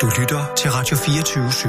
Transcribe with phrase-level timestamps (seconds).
[0.00, 1.68] Du lytter til Radio 24 /7.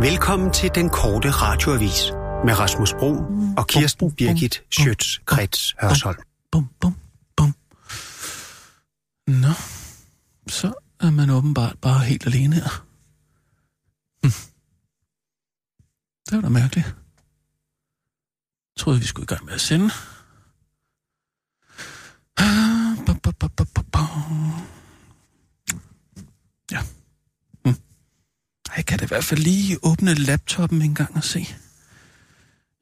[0.00, 2.10] Velkommen til den korte radioavis
[2.44, 3.10] med Rasmus Bro
[3.56, 6.18] og Kirsten Birgit Schøtz-Krets Hørsholm.
[6.52, 6.96] Bum, bum,
[7.36, 7.54] bum.
[9.26, 9.52] Nå,
[10.48, 12.84] så er man åbenbart bare helt alene her.
[14.22, 14.32] Hm.
[16.30, 16.86] Det var da mærkeligt.
[16.86, 16.94] Jeg
[18.78, 19.90] troede, vi skulle i gang med at sende.
[22.36, 23.98] Ah, ba, ba, ba, ba, ba.
[26.70, 26.80] Ja.
[27.64, 27.74] Hm.
[28.76, 31.46] Jeg kan da i hvert fald lige åbne laptoppen en gang og se.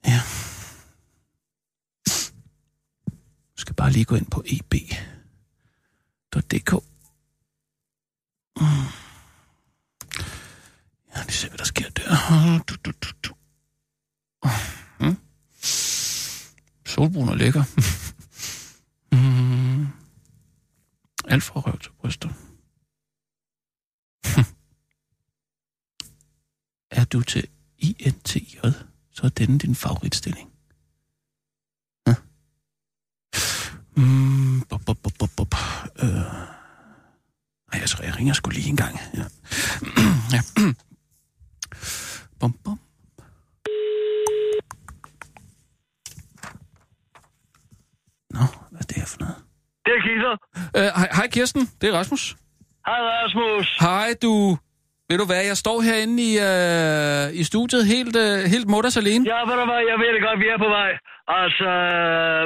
[0.06, 0.20] Ja.
[3.52, 4.82] Jeg skal bare lige gå ind på eb.dk.
[8.56, 8.66] Mm.
[8.66, 8.86] Hm.
[11.16, 12.16] Ja, lige se, hvad der sker der.
[12.28, 13.34] Hm, du, du, du, du.
[15.00, 15.16] Mm.
[16.86, 17.64] Solbrun og lækker.
[19.12, 19.86] mm.
[21.32, 22.28] Alt fra røv til bryster.
[26.90, 28.58] Er du til INTJ,
[29.12, 30.50] så er denne din favoritstilling.
[32.06, 32.14] Ja.
[33.96, 35.54] Mm, bop, bop, bop, bop, bop.
[36.02, 36.10] Øh.
[37.72, 38.98] Ej, jeg tror, jeg ringer sgu lige en gang.
[39.14, 39.24] Ja.
[40.34, 40.40] ja.
[42.40, 42.80] bum, bum.
[48.30, 49.36] Nå, hvad er det her for noget?
[49.84, 50.34] Det er Kisser.
[50.76, 52.36] Øh, hej, hej Kirsten, det er Rasmus.
[52.86, 53.76] Hej Rasmus.
[53.80, 54.58] Hej du.
[55.10, 59.22] Ved du hvad, jeg står herinde i, øh, i studiet helt, øh, helt mutters alene.
[59.32, 60.90] Ja, ved du hvad, jeg ved det godt, vi er på vej.
[61.42, 61.70] Altså,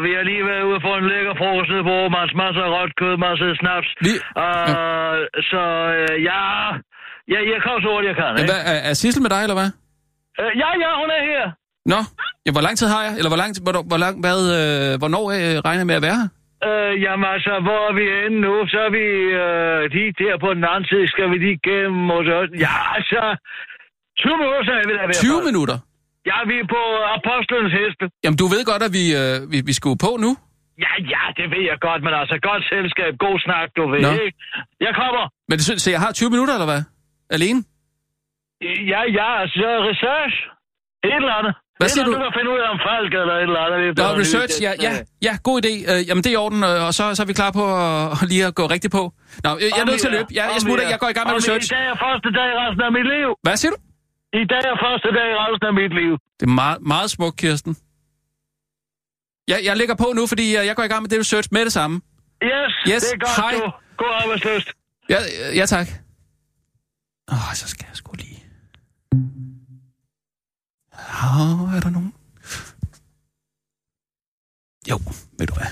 [0.05, 2.31] vi har lige været ude for en lækker frokost nede på Aarhus.
[2.43, 3.89] Masser af rødt kød, masser af snaps.
[4.07, 5.17] Lige, Uh,
[5.51, 5.63] Så
[6.01, 6.41] uh, ja,
[7.33, 8.31] ja, jeg kommer så hurtigt jeg kan.
[8.33, 8.51] ja, Ikke?
[8.53, 9.71] hvad, er, er Sissel med dig, eller hvad?
[10.43, 11.45] Uh, ja, ja, hun er her.
[11.93, 12.01] Nå,
[12.47, 13.13] ja, hvor lang tid har jeg?
[13.19, 16.17] Eller hvor lang hvor, hvor lang, hvad, øh, hvornår øh, regner jeg med at være
[16.23, 16.29] her?
[16.69, 18.55] Uh, jamen altså, hvor er vi henne nu?
[18.73, 19.07] Så er vi
[19.45, 21.05] uh, lige der på den anden side.
[21.15, 22.37] Skal vi lige gennem og så...
[22.67, 23.23] Ja, altså...
[24.19, 25.15] 20 minutter, så er vi der ved.
[25.15, 25.77] 20 minutter?
[26.31, 26.83] Ja, vi er på
[27.19, 28.05] Apostlenes Heste.
[28.25, 30.31] Jamen, du ved godt, at vi, øh, vi, vi skal på nu.
[30.85, 34.11] Ja, ja, det ved jeg godt, men altså, godt selskab, god snak, du ved, Nå.
[34.25, 34.37] ikke?
[34.87, 35.25] Jeg kommer.
[35.49, 36.83] Men det, så jeg har 20 minutter, eller hvad?
[37.37, 37.61] Alene?
[38.93, 40.35] Ja, ja, altså, research.
[41.09, 41.55] Et eller andet.
[41.85, 42.13] Hvad er siger du?
[42.17, 43.79] Du kan finde ud af om Falk eller et eller andet.
[43.97, 44.93] Det er Nå, research, ja, det- ja,
[45.29, 45.73] ja, god idé.
[45.91, 48.29] Øh, jamen, det er i orden, øh, og så, så er vi klar på at,
[48.33, 49.03] lige at gå rigtigt på.
[49.45, 50.29] Nå, øh, jeg er nødt til at løbe.
[50.39, 50.91] Ja, jeg smutter, er.
[50.95, 51.67] jeg går i gang med research.
[51.73, 53.29] I dag er første dag i resten af mit liv.
[53.47, 53.79] Hvad siger du?
[54.43, 56.13] I dag er første dag i resten af mit liv.
[56.41, 57.73] Det er meget, meget smukt, Kirsten.
[59.53, 61.65] Jeg, jeg lægger på nu, fordi øh, jeg går i gang med det research med
[61.65, 61.97] det samme.
[62.43, 63.53] Yes, Yes, det er godt, hej.
[63.55, 63.71] du.
[64.03, 64.69] God arbejdsløst.
[65.11, 65.19] Ja,
[65.51, 65.87] øh, ja tak.
[67.33, 68.24] Åh, så skal jeg sgu lige...
[71.23, 72.13] Åh, er der nogen?
[74.91, 75.01] Jo,
[75.39, 75.67] ved du hvad?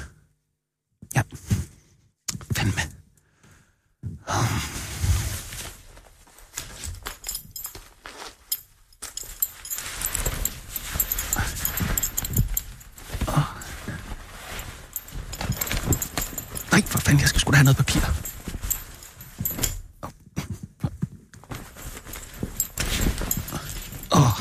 [1.15, 1.23] Ja.
[2.57, 2.73] Fandme.
[2.77, 2.83] med.
[13.29, 13.45] Åh.
[16.73, 18.01] Nej, for fanden, jeg skal sgu da have noget papir.
[24.13, 24.39] Åh.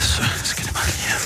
[0.00, 1.18] Så skal det bare lige her.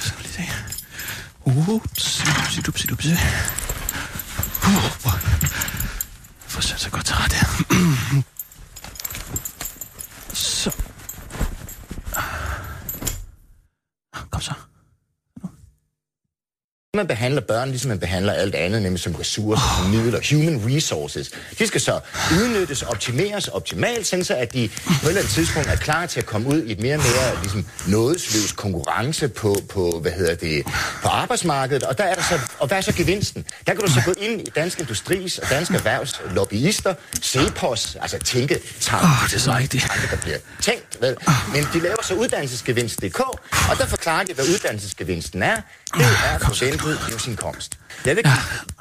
[0.00, 0.42] Så lige se.
[1.72, 2.24] Ups,
[3.00, 3.12] dupsi.
[4.66, 4.84] Uh,
[6.42, 7.36] jeg får sat sig godt til rette.
[7.36, 8.22] her.
[10.32, 10.70] Så.
[14.30, 14.52] Kom så.
[16.96, 21.30] Man behandler børn, ligesom man behandler alt andet, nemlig som ressourcer, som midler, human resources.
[21.58, 22.00] De skal så
[22.32, 26.20] udnyttes, optimeres optimalt, sådan så at de på et eller andet tidspunkt er klar til
[26.20, 30.34] at komme ud i et mere og mere ligesom, nådesløs konkurrence på, på, hvad hedder
[30.34, 30.66] det,
[31.02, 31.82] på arbejdsmarkedet.
[31.82, 33.44] Og, der er der så, og hvad er så gevinsten?
[33.66, 38.18] Der kan du så gå ind i Dansk Industris og Dansk Erhvervs lobbyister, CEPOS, altså
[38.18, 39.86] tænke, tanke, Åh, det er så rigtigt.
[40.10, 40.96] der bliver tænkt.
[41.00, 41.16] Vel?
[41.52, 43.20] Men de laver så uddannelsesgevinst.dk,
[43.70, 45.56] og der forklarer de, hvad uddannelsesgevinsten er.
[45.96, 47.72] Det er forventet livsindkomst.
[48.06, 48.36] Jeg vil give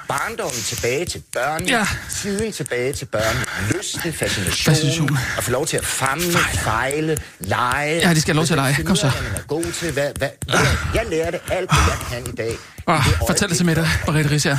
[0.07, 1.87] barndommen tilbage til børn, Ja.
[2.21, 3.35] tiden tilbage til børn,
[3.75, 5.17] lysten, fascination, Fascination.
[5.37, 7.99] og få lov til at famle, fejle, lege.
[8.07, 8.83] Ja, de skal have lov til at lege.
[8.83, 9.09] Kom så.
[9.09, 9.91] hvad er god til.
[9.91, 12.55] Hvad, hvad, jeg, jeg lærte alt, hvad jeg kan i dag.
[12.89, 14.57] Oh, det fortæl det til middag, hvor- Ries her.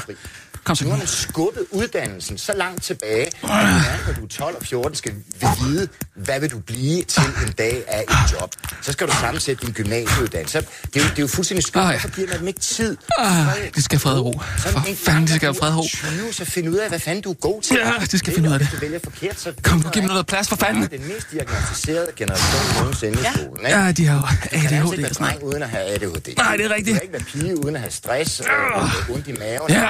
[0.65, 0.85] Kom så.
[0.85, 4.57] Nu har man skubbet uddannelsen så langt tilbage, at du er, når du er 12
[4.57, 8.55] og 14 skal vide, hvad vil du blive til en dag af et job.
[8.83, 10.59] Så skal du sammensætte din gymnasieuddannelse.
[10.59, 10.67] Det
[10.97, 11.85] er jo, det er jo fuldstændig skønt.
[11.85, 11.91] Ah.
[11.91, 12.97] Hvorfor giver man dem ikke tid?
[13.19, 13.47] Ah,
[13.77, 14.41] de skal have fred og ro.
[14.59, 15.83] For en fanden, gang, de skal have fred og ro.
[15.83, 17.77] er 20, så find ud af, hvad fanden du er god til.
[17.77, 18.69] Ja, de skal finde ud af det.
[18.69, 19.53] Hvis du vælger forkert, så...
[19.63, 20.89] Kom, nu giv mig noget plads, for fanden.
[20.91, 23.79] Den mest diagnostiserede generation nogensinde i skolen, ikke?
[23.79, 25.85] Ja, de har jo Du kan altså ADHD ikke og være dreng uden at have
[25.85, 26.37] ADHD.
[26.37, 26.95] Nej, det er rigtigt.
[26.95, 29.89] Du kan ikke være pige uden at have stress, øh, ondt i maven, Ja.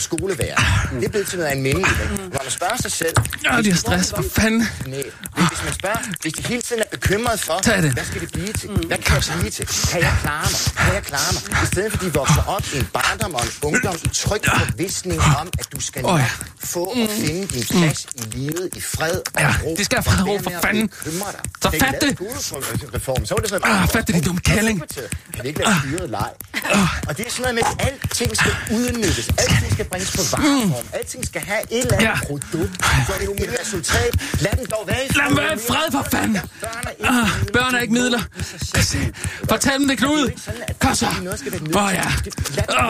[0.00, 0.54] Og skolevær.
[0.94, 2.00] Det er blevet til noget almindeligt.
[2.02, 2.14] ikke?
[2.34, 3.14] Når man spørger sig selv...
[3.44, 4.10] Ja, hvis de har du- stress.
[4.16, 4.60] For fanden.
[4.86, 5.02] Nej,
[5.50, 7.92] hvis man spørger, hvis de hele tiden er bekymret for, det.
[7.92, 8.68] hvad skal det blive til?
[8.70, 9.66] Hvad kan jeg blive til?
[9.92, 10.60] Kan jeg klare mig?
[10.84, 11.62] Kan jeg klare mig?
[11.64, 14.40] I stedet for, at de vokser op i en barndom og en ungdom i tryg
[14.58, 16.20] forvisning om, at du skal nok
[16.64, 19.74] få og finde din plads i livet i fred og Ja, ro.
[19.78, 20.90] de skal fred og ro, for fanden.
[21.62, 22.14] Så fat det.
[22.16, 24.78] skolereformen, så var det sådan, Ah, fat det, din dumme kælling.
[24.94, 25.02] Kan
[25.42, 26.30] det ikke være styret leg?
[27.08, 29.28] Og det er sådan noget med, at alting skal udnyttes.
[29.38, 30.86] Alting skal bringes på vareform.
[30.92, 32.14] Alting skal have et eller andet Ja.
[32.26, 32.84] produkt.
[33.06, 34.12] Så det er et resultat.
[34.40, 36.34] Lad dem dog være i Lad dem være i fred, for fanden.
[36.34, 37.52] Ja, børn er ikke Ah, midler.
[37.52, 38.20] børn er ikke midler.
[39.48, 40.30] Fortæl dem det, Knud.
[40.80, 41.06] Kom så.
[41.74, 42.06] Åh ja.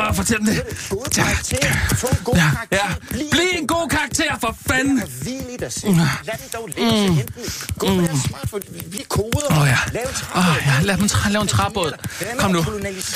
[0.09, 0.63] Åh, fortæl dem det.
[2.37, 2.51] Ja.
[2.73, 2.87] Ja.
[3.31, 5.03] Bliv en god karakter, for fanden.
[5.23, 5.95] Hvil i dig selv.
[5.97, 7.25] Lad dem dog læse enten.
[7.79, 8.63] Gå med deres smartphone.
[8.87, 9.61] Vi koder.
[9.61, 9.79] Åh, ja.
[10.37, 11.93] Åh, ja, lad dem lave en træbåd.
[12.39, 12.65] Kom nu.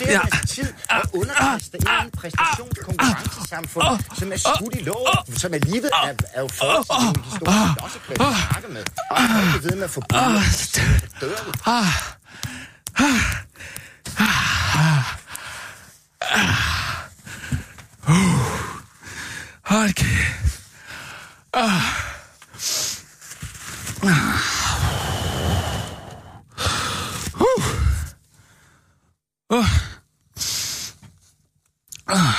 [0.01, 0.19] Ja.
[0.33, 1.79] deres tid og underkaste
[3.83, 5.07] ah, præstationskonkurrencesamfund, som er skudt i lov,
[5.37, 8.19] som alligevel er, er jo forholdt til en historie, som også kvært
[8.51, 8.85] snakke med.
[9.11, 10.17] Og er ved med at få bud.
[11.21, 11.51] Dør vi.
[11.67, 12.15] Ah.
[19.65, 20.61] Hold kæft.
[21.53, 21.83] Ah.
[24.03, 24.09] Uh.
[29.51, 29.67] Uh.
[32.09, 32.19] Ah.
[32.19, 32.33] Åh, ja.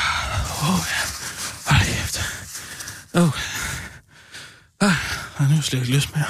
[0.60, 0.95] Hold kæft.
[3.16, 3.30] Åh.
[4.80, 4.92] Ah,
[5.40, 6.26] nu er jeg slet ikke lyst mere.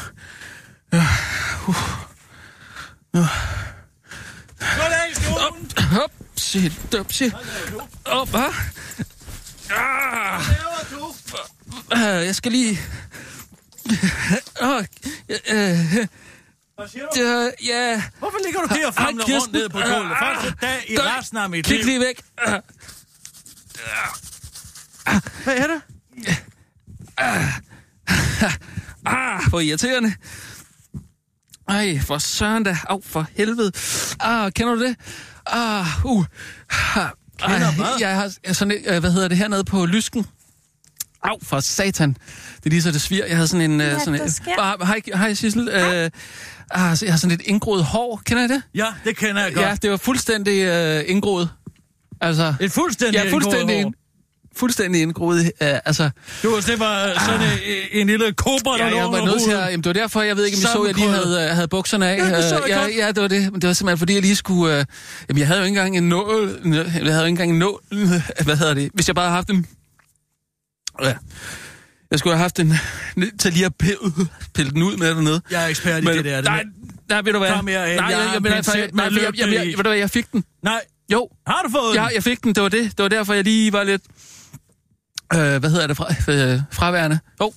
[0.94, 1.08] Ja.
[1.68, 1.76] Uh.
[3.14, 3.22] Nu.
[5.40, 7.34] Op, hop, shit, op, shit.
[8.06, 8.54] Op, hvad?
[9.72, 10.42] Ah.
[11.94, 12.80] Øh, Jeg skal lige...
[14.62, 14.86] Åh, øh,
[16.76, 17.22] Hvad siger du?
[17.22, 20.12] øh, ja, Hvorfor ligger du her og famler rundt nede på gulvet?
[20.12, 21.86] Ah, Første dag i resten af mit kig liv.
[21.86, 22.22] lige væk.
[22.38, 22.62] Ah,
[25.44, 25.82] Hvad er det?
[29.06, 30.14] Ah, hvor irriterende.
[31.70, 32.78] Ej, for søren da.
[32.90, 33.72] Au, for helvede.
[34.20, 34.96] Ah, kender du det?
[35.46, 36.26] Ah, uh.
[36.96, 37.08] Ah,
[37.40, 37.86] Kender ej, hvad?
[38.00, 40.26] Jeg har sådan et, øh, hvad hedder det, hernede på Lysken.
[41.24, 42.10] Au, for satan.
[42.10, 43.26] Det er lige så det svir.
[43.26, 43.82] Jeg havde sådan en...
[43.82, 44.60] øh, Hvad sådan en sker?
[44.60, 45.70] ah, hej, hej Sissel.
[45.70, 46.10] Øh,
[46.72, 48.22] ah, så jeg har sådan et indgroet hår.
[48.26, 48.62] Kender I det?
[48.76, 49.66] Ja, det kender jeg godt.
[49.66, 51.50] Ja, det var fuldstændig øh, indgroet.
[52.22, 53.96] Altså, Et fuldstændig ja, fuldstændig, indgroet
[54.58, 55.40] fuldstændig indgroet.
[55.46, 55.52] Øh,
[55.86, 56.10] altså.
[56.44, 59.66] Du, det var sådan en, en lille kobra, der Ja, jeg var nødt til at...
[59.66, 61.68] Jamen, det var derfor, jeg ved ikke, om I så, jeg lige havde, øh, havde
[61.68, 62.18] bukserne af.
[62.18, 63.52] Ja, det så Øh, jeg ja, ja, det var det.
[63.52, 64.80] Men det var simpelthen, fordi jeg lige skulle...
[64.80, 64.86] Øh,
[65.30, 66.60] jamen, jeg havde jo ikke engang en nål...
[66.66, 67.82] Jeg havde jo ikke engang en nål...
[68.44, 68.92] Hvad hedder det?
[68.94, 69.66] Hvis jeg bare havde haft en...
[71.04, 71.14] Ja.
[72.12, 72.74] Jeg skulle have haft en...
[73.40, 73.98] Til lige at pille,
[74.54, 75.42] pille den ud med dernede.
[75.52, 76.42] Jeg er ekspert i det der.
[76.42, 76.64] nej,
[77.10, 77.52] nej, ved du hvad?
[77.52, 78.64] Kom herhen, nej, jeg jeg, jeg,
[78.94, 80.44] jeg, jeg, jeg, jeg, fik den.
[80.64, 80.82] Nej,
[81.12, 82.10] Jo, har du fået ja, den?
[82.16, 82.56] jeg fik den.
[82.56, 82.84] Det var det.
[82.84, 84.02] Det var derfor, jeg lige var lidt...
[85.36, 85.98] Øh, hvad hedder det?
[85.98, 87.20] Fra, øh, fraværende.
[87.42, 87.54] Jo.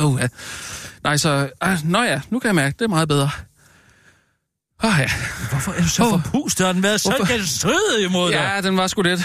[0.00, 0.04] Oh.
[0.14, 0.28] oh, ja.
[1.04, 1.50] Nej, så...
[1.64, 3.30] Øh, nå ja, nu kan jeg mærke, det er meget bedre.
[4.84, 5.10] Åh oh, ja.
[5.50, 6.10] Hvorfor er du så Åh.
[6.22, 6.66] forpustet?
[6.66, 8.36] Har den været så genstridig imod dig?
[8.54, 9.20] Ja, den var sgu lidt...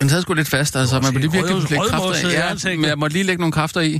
[0.00, 0.94] Den sad sgu lidt fast, altså.
[0.94, 2.32] Man måtte lige virkelig rød- lægge kræfter i.
[2.70, 3.94] Ja, men jeg måtte lige lægge nogle kræfter i.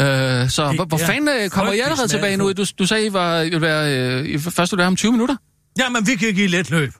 [0.00, 1.06] Øh, så hvor, hvor ja.
[1.08, 2.52] fanden øh, kommer I allerede tilbage nu?
[2.52, 5.36] Du, du sagde, I var, I ville være, øh, først ville være om 20 minutter.
[5.78, 6.92] Jamen, vi kan give let løb.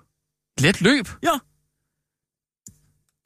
[0.61, 1.09] Let løb.
[1.23, 1.29] Ja.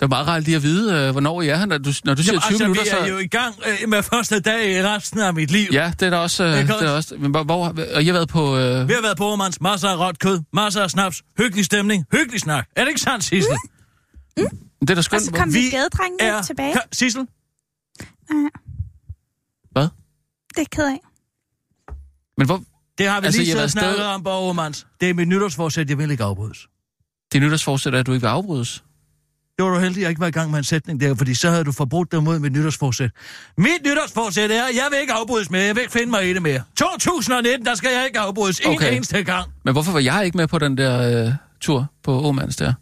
[0.01, 2.15] Det er meget rart lige at vide, øh, hvornår I er her, når du, når
[2.15, 2.83] du siger Jamen, 20 altså, minutter.
[2.83, 3.11] vi er så...
[3.13, 5.69] jo i gang øh, med første dag i resten af mit liv.
[5.73, 6.45] Ja, det er da også...
[6.45, 8.57] Øh, Det er er også men hvor, hvor, og I har været på...
[8.57, 12.05] Øh, Vi har været på Ormans, masser af råt kød, masser af snaps, hyggelig stemning,
[12.13, 12.69] hyggelig snak.
[12.77, 13.53] Er det ikke sandt, Sissel?
[14.37, 15.23] det er da Og skønt.
[15.23, 16.43] så kom Vi gadedrengene Er...
[16.43, 16.75] tilbage.
[16.93, 17.27] Sissel?
[19.73, 19.89] Hvad?
[20.57, 21.01] Det er ked af.
[22.39, 22.63] Men hvor...
[22.99, 24.87] Det har vi Altså, lige siddet og snakket afsted- om på Ormans.
[25.01, 26.67] Det er mit nytårsforsæt, jeg vil ikke afbrydes.
[27.33, 28.85] Det nytårsforsæt er, at du ikke vil afbrydes.
[29.57, 31.35] Det var du heldig, at jeg ikke var i gang med en sætning der, fordi
[31.35, 33.11] så havde du forbrudt dig mod mit nytårsforsæt.
[33.59, 35.63] Mit nytårsforsæt er, at jeg vil ikke afbrydes mere.
[35.63, 36.63] Jeg vil ikke finde mig i det mere.
[36.77, 38.89] 2019, der skal jeg ikke afbrydes okay.
[38.89, 39.51] En eneste gang.
[39.65, 42.73] Men hvorfor var jeg ikke med på den der øh, tur på Åmands der?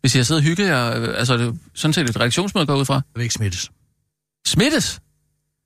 [0.00, 1.00] Hvis jeg sidder og hygger jer...
[1.00, 2.94] Øh, altså, det er sådan set et reaktionsmøde går ud fra.
[2.94, 3.70] Jeg vil ikke smittes.
[4.46, 5.00] Smittes?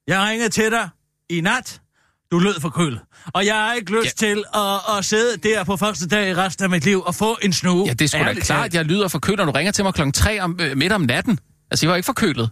[0.09, 0.89] Jeg ringede til dig
[1.31, 1.81] i nat,
[2.33, 3.00] Du lød forkølet.
[3.35, 4.26] Og jeg har ikke lyst Ja.
[4.26, 7.38] til at, at sidde der på første dag i resten af mit liv og få
[7.43, 7.87] en snue.
[7.87, 8.75] Ja, det er sgu da klart, talt.
[8.75, 11.38] jeg lyder forkølet, når du ringer til mig klokken 3 om, øh, midt om natten.
[11.71, 12.50] Altså, jeg var ikke forkølet.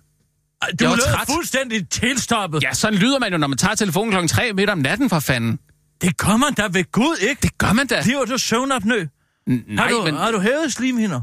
[0.80, 1.26] Du lød træt.
[1.34, 2.62] fuldstændig tilstoppet.
[2.62, 5.20] Ja, sådan lyder man jo, når man tager telefonen klokken 3 midt om natten, for
[5.20, 5.58] fanden.
[6.02, 7.42] Det gør man da ved Gud, ikke?
[7.42, 8.02] Det gør man da.
[8.02, 9.06] Bliver du søvnapnø?
[9.50, 10.14] N- Har Nej, du, men...
[10.16, 11.20] har du hævet slimhinder?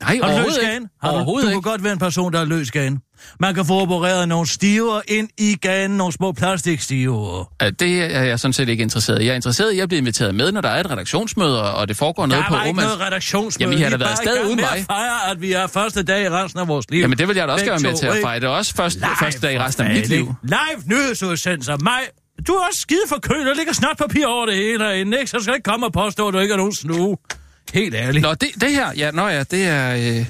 [0.00, 0.88] Nej, Har du overhovedet ikke.
[1.02, 1.62] Har du, Overhovedet du ikke.
[1.62, 2.98] kan godt være en person, der har løs ganen.
[3.40, 7.52] Man kan få opereret nogle stiver ind i ganen, nogle små plastikstiver.
[7.62, 9.24] Ja, Det er jeg sådan set ikke interesseret i.
[9.24, 11.96] Jeg er interesseret i at blive inviteret med, når der er et redaktionsmøde, og det
[11.96, 12.84] foregår noget Der på var ikke Omans.
[12.86, 13.64] noget redaktionsmøde.
[13.70, 14.84] Jamen, I har da er været afsted uden mig.
[14.86, 17.00] fejre, at vi er første dag i resten af vores liv.
[17.00, 18.24] Jamen, det vil jeg da også Begge gerne være med til at ikke?
[18.24, 18.40] fejre.
[18.40, 20.18] Det er også første, første dag i for resten af mit liv.
[20.20, 20.32] ikke?
[20.42, 21.76] Live nyhedsudsendelser.
[21.76, 22.00] Mig.
[22.46, 23.46] Du er også skide forkølet.
[23.46, 25.30] Der ligger snotpapir over det hele herinde, ikke?
[25.30, 27.16] Så skal du ikke komme og påstå, at du ikke har nogen snue.
[27.74, 28.22] Helt ærligt.
[28.22, 30.26] Nå, det, det her, ja, nå ja, det er, øh,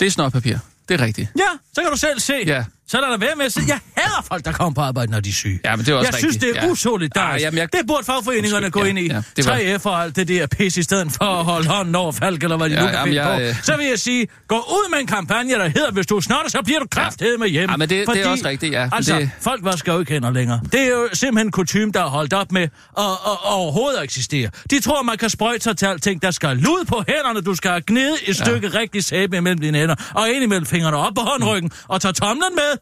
[0.00, 0.56] det er snotpapir.
[0.88, 1.28] Det er rigtigt.
[1.38, 2.34] Ja, så kan du selv se.
[2.46, 2.64] Ja.
[2.88, 5.20] Så lad der være med at sige, jeg hader folk, der kommer på arbejde, når
[5.20, 5.60] de er syge.
[5.64, 6.32] Ja, men det er også jeg rigtigt.
[6.32, 6.70] synes, det er Ja.
[6.70, 7.34] usolidarisk.
[7.34, 9.06] Ah, jamen, jeg- Det burde fagforeningerne Undskyld, gå ja, ind i.
[9.12, 11.94] ja, det var- 3F og alt det der pis, i stedet for at holde hånden
[11.94, 13.40] over Falk, eller hvad de Ja, nu kan jamen, jeg, på.
[13.42, 16.50] øh, Så vil jeg sige, gå ud med en kampagne, der hedder, hvis du snotter,
[16.50, 17.70] så bliver du kraftedet med hjem.
[17.70, 18.88] Ja, men det- det er også rigtigt, ja.
[18.92, 20.60] Altså, det- folk vasker jo ikke hænder længere.
[20.72, 24.50] Det er jo simpelthen kutume, der er holdt op med at, at, at overhovedet eksistere.
[24.70, 26.22] De tror, man kan sprøjte sig til alting.
[26.22, 29.78] Der skal lud på hænderne, du skal have gnedet et stykke rigtig sæbe imellem dine
[29.78, 32.75] hænder, og ind imellem fingrene op på håndryggen, og tage tomlen med.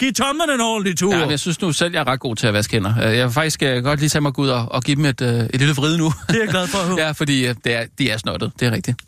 [0.00, 1.14] Giv tomlen en ordentlig tur.
[1.16, 3.08] Ja, jeg synes nu selv, jeg er ret god til at vaske hænder.
[3.08, 5.20] Øh, Jeg vil faktisk øh, godt lige tage mig ud og, og give dem et,
[5.20, 6.12] øh, et lille vrid nu.
[6.28, 7.00] Det er jeg glad for at høre.
[7.00, 8.52] ja, fordi øh, det er, de er snottet.
[8.60, 8.98] Det er rigtigt.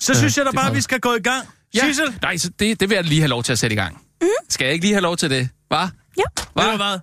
[0.00, 1.48] Så synes jeg da det bare, vi skal gå i gang.
[1.74, 3.76] Ja, Sissel, nej, så det, det vil jeg lige have lov til at sætte i
[3.76, 3.98] gang.
[4.22, 4.28] Mm.
[4.48, 5.48] Skal jeg ikke lige have lov til det?
[5.68, 5.76] Hva?
[5.76, 5.86] Ja.
[6.56, 6.76] ved du Hva?
[6.76, 6.98] hvad?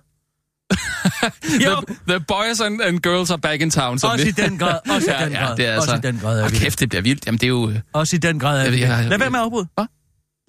[1.60, 1.76] The,
[2.08, 3.98] the boys and, and girls are back in town.
[3.98, 4.78] som også vi- i den grad.
[4.90, 5.56] Også i ja, den ja, grad.
[5.56, 6.08] det er Også altså...
[6.08, 6.56] i den grad er Og vi.
[6.56, 7.26] kæft, det bliver vildt.
[7.26, 7.70] Jamen, det er jo...
[7.70, 8.80] øh, Også i den grad er Jeg- vi.
[8.80, 9.66] jeg- Lad være med at afbryde.
[9.74, 9.84] Hvad?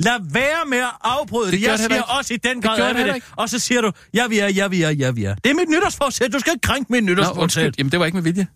[0.04, 1.54] Lad være med at afbryde det.
[1.60, 2.06] Det Jeg det siger ikke.
[2.06, 3.16] også i den Det grad det det.
[3.16, 3.28] ikke.
[3.36, 5.36] Og så siger du, ja vi er, ja vi er, ja vi er.
[5.36, 6.34] Det er mit nytårsforsæt.
[6.34, 7.76] Du skal ikke krænke mit nytårsforsæt.
[7.78, 8.48] Jamen, det var ikke med vilje.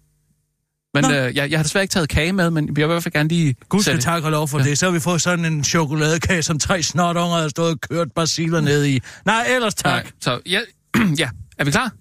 [0.94, 3.04] Men øh, jeg, jeg har desværre ikke taget kage med, men jeg vil i hvert
[3.04, 3.56] fald gerne lige...
[3.70, 4.80] Gud skal tak og lov for det.
[4.80, 8.62] Så har vi fået sådan en chokoladekage, som tre snotunger har stået og kørt basiler
[8.62, 9.02] ned i.
[9.26, 10.04] Nej, ellers tak.
[10.04, 10.60] Nej, så ja,
[11.20, 11.30] ja.
[11.58, 11.92] Er vi klar?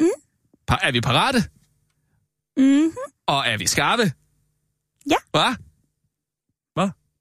[0.00, 0.06] Mm.
[0.72, 1.44] Pa- er vi parate?
[2.56, 2.90] Mm-hmm.
[3.26, 4.12] Og er vi skarpe?
[5.10, 5.16] Ja.
[5.30, 5.54] Hvad?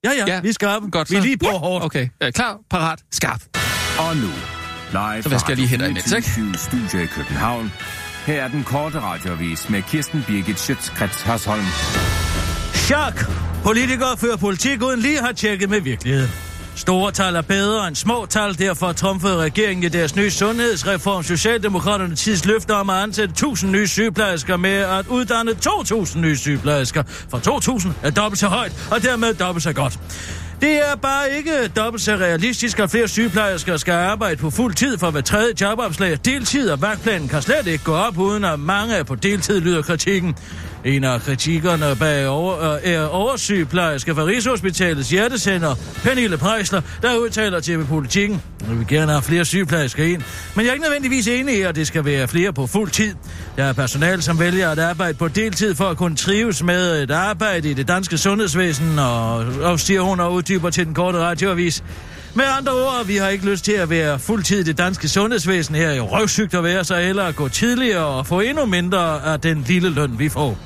[0.04, 0.90] Ja, ja, Ja, vi er skarpe.
[0.90, 1.26] godt Vi er så.
[1.26, 1.86] lige på hårdt.
[1.86, 3.42] Okay, øh, klar, parat, skarp.
[4.00, 4.28] Og nu,
[4.92, 6.30] live Så vasker jeg lige fra imens, ikke?
[6.30, 7.72] 24 Studio i København.
[8.26, 11.66] Her er den korte radiovis med Kirsten Birgit Schøtzgrads Hasholm.
[12.76, 13.32] Chok!
[13.64, 16.30] Politikere fører politik uden lige har tjekket med virkeligheden.
[16.76, 22.16] Store tal er bedre end små tal, derfor trumfede regeringen i deres nye sundhedsreform Socialdemokraterne
[22.16, 27.04] tids løfter om at ansætte 1000 nye sygeplejersker med at uddanne 2000 nye sygeplejersker.
[27.30, 30.00] For 2000 er dobbelt så højt, og dermed dobbelt så godt.
[30.62, 34.98] Det er bare ikke dobbelt så realistisk, at flere sygeplejersker skal arbejde på fuld tid
[34.98, 36.18] for hver tredje jobopslag.
[36.26, 39.82] Deltid og vagtplanen kan slet ikke gå op, uden at mange er på deltid, lyder
[39.82, 40.36] kritikken.
[40.86, 47.60] En af kritikerne bag over, øh, er oversygeplejerske fra Rigshospitalets hjertesender, Pernille Preisler, der udtaler
[47.60, 48.42] til politikken.
[48.70, 50.22] Jeg vil gerne have flere sygeplejersker ind,
[50.56, 53.16] men jeg er ikke nødvendigvis enig i, at det skal være flere på fuld tid.
[53.58, 57.12] Der er personal, som vælger at arbejde på deltid for at kunne trives med et
[57.12, 61.84] arbejde i det danske sundhedsvæsen, og, og siger hun og uddyber til den korte radioavis.
[62.34, 65.76] Med andre ord, vi har ikke lyst til at være fuldtid i det danske sundhedsvæsen
[65.76, 65.90] her.
[65.90, 69.40] er jo røvsygt at være, så eller at gå tidligere og få endnu mindre af
[69.40, 70.58] den lille løn, vi får.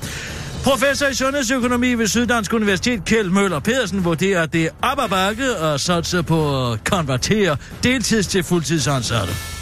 [0.64, 5.08] Professor i sundhedsøkonomi ved Syddansk Universitet, Kjeld Møller Pedersen, vurderer, at det er op ad
[5.08, 9.55] bakke og satser på at konvertere deltids til fuldtidsansatte.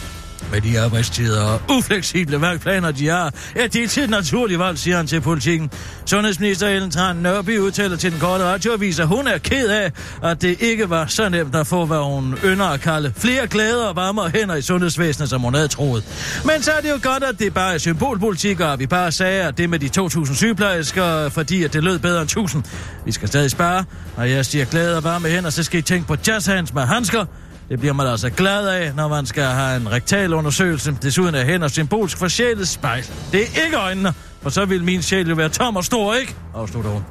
[0.55, 5.07] Med de arbejdstider og ufleksible værkplaner, de har, er det til naturlig valg, siger han
[5.07, 5.71] til politikken.
[6.07, 9.93] Sundhedsminister Ellen Tran Nørby udtaler til den korte radioavis, at hun er ked af,
[10.23, 13.85] at det ikke var så nemt at få, hvad hun ynder at kalde flere glæder
[13.87, 16.05] og varmere hænder i sundhedsvæsenet, som hun havde troet.
[16.45, 19.13] Men så er det jo godt, at det bare er symbolpolitik, og at vi bare
[19.13, 22.59] sagde, at det med de 2.000 sygeplejersker, fordi at det lød bedre end 1.000.
[23.05, 23.85] Vi skal stadig spare.
[24.17, 27.25] og jeg siger glæder og varme hænder, så skal I tænke på jazzhands med handsker,
[27.69, 30.97] det bliver man altså glad af, når man skal have en rektal undersøgelse.
[31.03, 33.05] Desuden er hænder symbolsk for sjælets spejl.
[33.33, 36.35] Det er ikke øjnene, for så vil min sjæl jo være tom og stor, ikke?
[36.55, 37.05] Afslutter hun.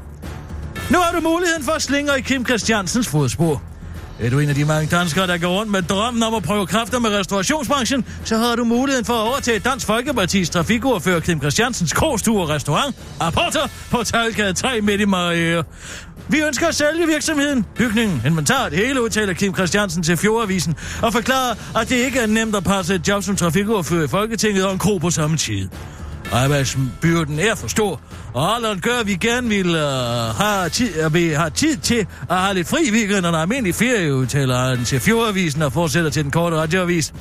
[0.89, 3.61] Nu har du muligheden for at slinge i Kim Christiansens fodspor.
[4.19, 6.67] Er du en af de mange danskere, der går rundt med drømmen om at prøve
[6.67, 11.93] kræfter med restaurationsbranchen, så har du muligheden for at overtage Dansk Folkepartis trafikordfører Kim Christiansens
[11.93, 15.63] krogstue og restaurant, Apporter på Talgade 3 midt i Marie.
[16.27, 21.13] Vi ønsker at sælge virksomheden, bygningen, inventar, det hele udtaler Kim Christiansen til Fjordavisen og
[21.13, 24.73] forklarer, at det ikke er nemt at passe et job som trafikordfører i Folketinget og
[24.73, 25.69] en kro på samme tid.
[26.31, 28.01] Arbejdsbyrden er for stor,
[28.33, 29.75] og Allan gør, at vi gerne vil uh,
[30.37, 33.75] have, ti- at vi har tid til at have lidt fri weekend og en almindelig
[33.75, 37.13] ferie, udtaler han til Fjordavisen og fortsætter til den korte radioavis.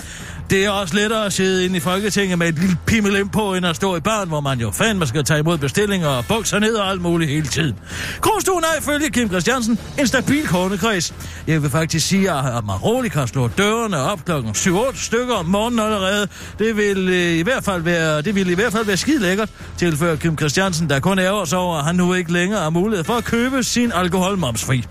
[0.50, 3.66] Det er også lettere at sidde inde i Folketinget med et lille pimmelem på, end
[3.66, 6.74] at stå i barn, hvor man jo fandme skal tage imod bestillinger og bukser ned
[6.74, 7.74] og alt muligt hele tiden.
[8.20, 11.14] Krogstuen er ifølge Kim Christiansen en stabil kornekreds.
[11.46, 15.46] Jeg vil faktisk sige, at man roligt kan slå dørene op klokken 7-8 stykker om
[15.46, 16.28] morgenen allerede.
[16.58, 19.48] Det vil, øh, i hvert fald være, det vil i hvert fald være skide lækkert,
[19.78, 23.04] tilfører Kim Christiansen, der kun ærger sig over, at han nu ikke længere har mulighed
[23.04, 24.84] for at købe sin alkohol momsfri.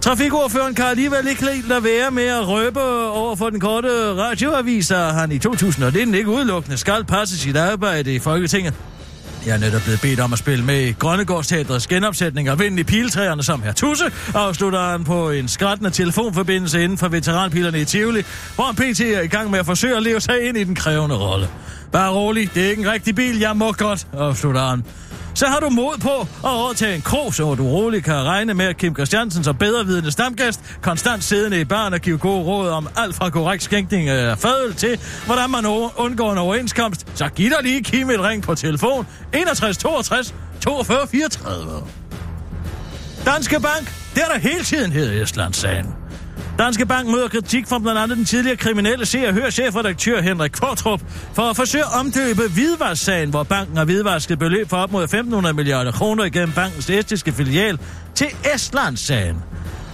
[0.00, 4.90] Trafikordføreren kan alligevel ikke helt lade være med at røbe over for den korte radioavis,
[4.90, 8.74] at han i 2019 ikke udelukkende skal passe sit arbejde i Folketinget.
[9.46, 12.84] Jeg er netop blevet bedt om at spille med i Grønnegårdsteatrets genopsætning af vind i
[12.84, 14.04] Piltræerne som her Tusse,
[14.34, 18.22] afslutter han på en skrættende telefonforbindelse inden for veteranpilerne i Tivoli,
[18.54, 19.00] hvor han pt.
[19.00, 21.48] er i gang med at forsøge at leve sig ind i den krævende rolle.
[21.92, 24.84] Bare rolig, det er ikke en rigtig bil, jeg må godt, afslutter han.
[25.34, 28.64] Så har du mod på at overtage en krog, så du roligt kan regne med,
[28.64, 32.88] at Kim Christiansen som bedrevidende stamgæst, konstant siddende i barn og give gode råd om
[32.96, 35.66] alt fra korrekt skænkning af fadel til, hvordan man
[35.96, 37.06] undgår en overenskomst.
[37.14, 41.82] Så giv dig lige Kim et ring på telefon 61 62 42 34.
[43.26, 45.99] Danske Bank, det er der hele tiden hed Estland-sagen.
[46.60, 50.50] Danske Bank møder kritik fra blandt andet den tidligere kriminelle se og hør chefredaktør Henrik
[50.50, 51.00] Kvartrup
[51.34, 55.54] for at forsøge at omdøbe hvidvarssagen, hvor banken har hvidvasket beløb for op mod 1500
[55.54, 57.78] milliarder kroner igennem bankens estiske filial
[58.14, 59.36] til Estlandssagen.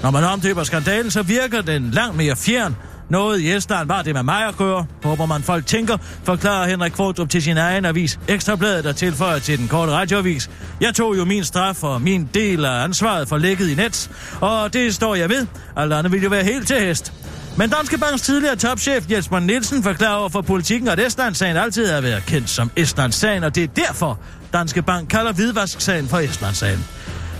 [0.02, 2.76] Når man omdøber skandalen, så virker den langt mere fjern.
[3.08, 6.92] Noget i Estland var det med mig at gøre, håber man folk tænker, forklarer Henrik
[6.92, 10.50] Kvartrup til sin egen avis Ekstrabladet, der tilføjer til den korte radioavis.
[10.80, 14.10] Jeg tog jo min straf og min del af ansvaret for lækket i net,
[14.40, 15.46] og det står jeg ved.
[15.76, 17.12] Alle andre ville jo være helt til hest.
[17.58, 22.00] Men Danske Banks tidligere topchef Jesper Nielsen forklarer over for politikken, at Estlandssagen altid har
[22.00, 24.18] været kendt som Estlandssagen, og det er derfor,
[24.52, 26.84] Danske Bank kalder hvidvasksagen for Estlandssagen.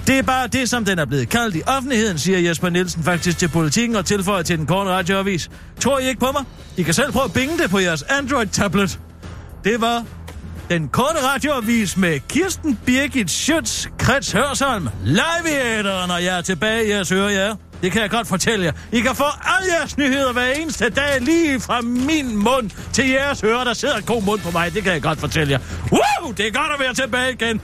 [0.06, 3.38] Det er bare det, som den er blevet kaldt i offentligheden, siger Jesper Nielsen faktisk
[3.38, 5.50] til politikken og tilføjer til den korte radioavis.
[5.80, 6.44] Tror I ikke på mig?
[6.76, 8.98] I kan selv prøve at binge det på jeres Android-tablet.
[9.64, 10.04] Det var
[10.70, 16.42] den korte radioavis med Kirsten Birgit Schütz, Krets Hørsholm, live i æderen, og jeg er
[16.42, 17.52] tilbage i jeres øre, ja.
[17.82, 18.72] Det kan jeg godt fortælle jer.
[18.92, 23.44] I kan få alle jeres nyheder hver eneste dag, lige fra min mund til jeres
[23.44, 23.64] øre.
[23.64, 25.58] Der sidder en god mund på mig, det kan jeg godt fortælle jer.
[25.92, 26.32] Woo!
[26.32, 27.60] Det er godt at være tilbage igen.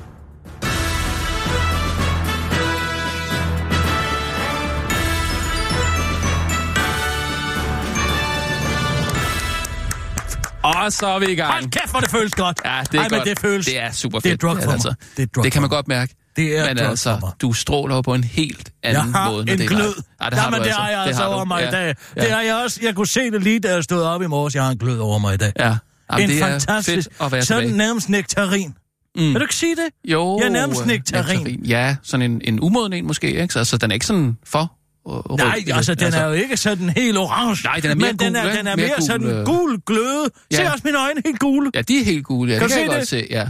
[10.62, 11.52] Og så er vi i gang.
[11.52, 12.60] Hold kæft, hvor det føles godt.
[12.64, 13.12] Ja, det er Ej, godt.
[13.26, 13.66] men det føles...
[13.66, 14.24] Det er super fedt.
[14.24, 14.94] Det er drug det, altså.
[15.16, 16.14] Det er drug det kan man godt mærke.
[16.36, 19.44] Det er Men altså, du stråler jo på en helt anden Jeg måde.
[19.44, 19.94] når en det er glød.
[20.22, 20.80] Ja, det har Jamen, du det altså.
[20.80, 21.44] har jeg altså har over du.
[21.44, 21.68] mig ja.
[21.68, 21.94] i dag.
[22.16, 22.22] Ja.
[22.22, 22.80] Det har jeg også.
[22.82, 24.54] Jeg kunne se det lige, da jeg stod op i morges.
[24.54, 25.52] Jeg har en glød over mig i dag.
[25.58, 25.64] Ja.
[26.12, 27.78] Jamen, en det er fantastisk, fedt at være sådan tilbage.
[27.78, 28.74] nærmest nektarin.
[29.16, 29.22] Mm.
[29.22, 30.10] Vil du ikke sige det?
[30.12, 31.64] Jo, Jeg er nærmest øh, nektarin.
[31.66, 33.52] Ja, sådan en, en umoden en måske, ikke?
[33.52, 34.72] Så altså, den er ikke sådan for
[35.06, 35.36] rød.
[35.38, 37.60] Nej, altså, den er jo ikke sådan helt orange.
[37.64, 39.44] Nej, den er mere men den er, gul, den er Mere mere, gul, sådan øh.
[39.46, 40.24] gul gløde.
[40.52, 40.72] Se Ja.
[40.72, 41.70] også mine øjne helt gule.
[41.74, 42.58] Ja, de er helt gule, ja.
[42.58, 42.96] Kan det kan se jeg det?
[42.98, 43.48] godt se, ja.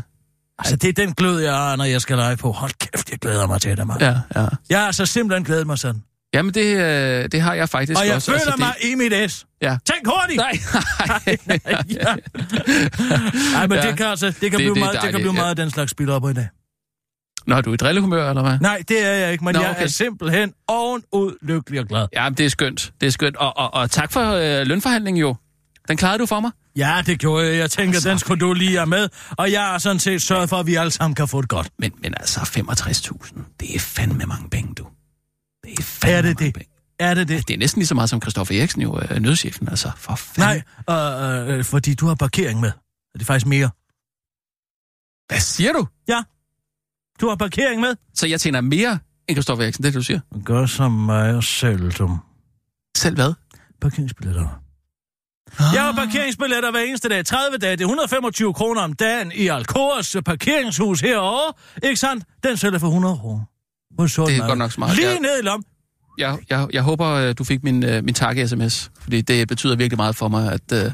[0.58, 2.52] Altså, det er den glød, jeg har, når jeg skal lege på.
[2.52, 4.00] Hold kæft, jeg glæder mig til det, mand.
[4.02, 4.46] Ja, ja.
[4.70, 6.02] Jeg har altså simpelthen glædet mig sådan.
[6.34, 8.30] Jamen, det, øh, det har jeg faktisk Og jeg også.
[8.30, 9.46] føler altså, mig i mit S.
[9.62, 9.76] Ja.
[9.86, 10.36] Tænk hurtigt!
[10.36, 10.52] Nej,
[11.90, 12.14] ja.
[13.56, 13.88] Ej, men Ja.
[13.88, 15.56] det kan, altså, det kan, Det- blive, det meget, det kan dejligt, blive meget af
[15.56, 16.48] den slags spil op i dag.
[17.46, 18.58] Nå, er du i drillehumør, eller hvad?
[18.58, 19.82] Nej, det er jeg ikke, men Nå, jeg okay.
[19.82, 22.06] er simpelthen ovenud lykkelig og glad.
[22.12, 22.92] Ja, det er skønt.
[23.00, 23.36] Det er skønt.
[23.36, 25.36] Og, og, og tak for øh, lønforhandlingen jo.
[25.88, 26.50] Den klarede du for mig.
[26.76, 27.56] Ja, det gjorde jeg.
[27.56, 29.08] Jeg tænker, Altså, den skulle du lige have med.
[29.30, 31.70] Og jeg har sådan set sørget for, at vi alle sammen kan få det godt.
[31.78, 34.86] Men, men altså, 65.000, det er fandme mange penge, du.
[35.64, 36.54] Det er fandme Er det mange det?
[36.54, 36.68] penge.
[36.98, 37.48] Er det det?
[37.48, 39.68] Det er næsten lige så meget som Christoffer Eriksen jo, øh, nødchefen.
[39.68, 40.62] Altså, for fanden.
[40.88, 42.70] Nej, øh, øh, fordi du har parkering med.
[43.14, 43.70] Det er faktisk mere.
[45.28, 45.86] Hvad siger du?
[46.08, 46.22] Ja,
[47.20, 47.94] du har parkering med.
[48.14, 48.98] Så jeg tjener mere
[49.28, 50.20] end Christoffer Eriksen, det er det, du siger?
[50.44, 52.18] Gør som mig og selv som
[52.96, 53.32] Selv hvad?
[53.80, 54.58] parkeringsbilletter.
[55.58, 57.24] Jeg har parkeringsbilletter hver eneste dag.
[57.26, 57.72] 30 dage.
[57.72, 61.52] Det er 125 kroner om dagen i Alcoras parkeringshus herovre.
[61.82, 62.24] Ikke sandt?
[62.44, 63.44] Den sælger for 100 kroner.
[63.98, 64.96] Det er godt nok smart.
[64.96, 65.64] Lige Jeg- ned i lom.
[66.18, 69.96] Jeg, jeg, jeg håber, øh, du fik min, øh, min takke-sms, fordi det betyder virkelig
[69.96, 70.92] meget for mig, at, øh,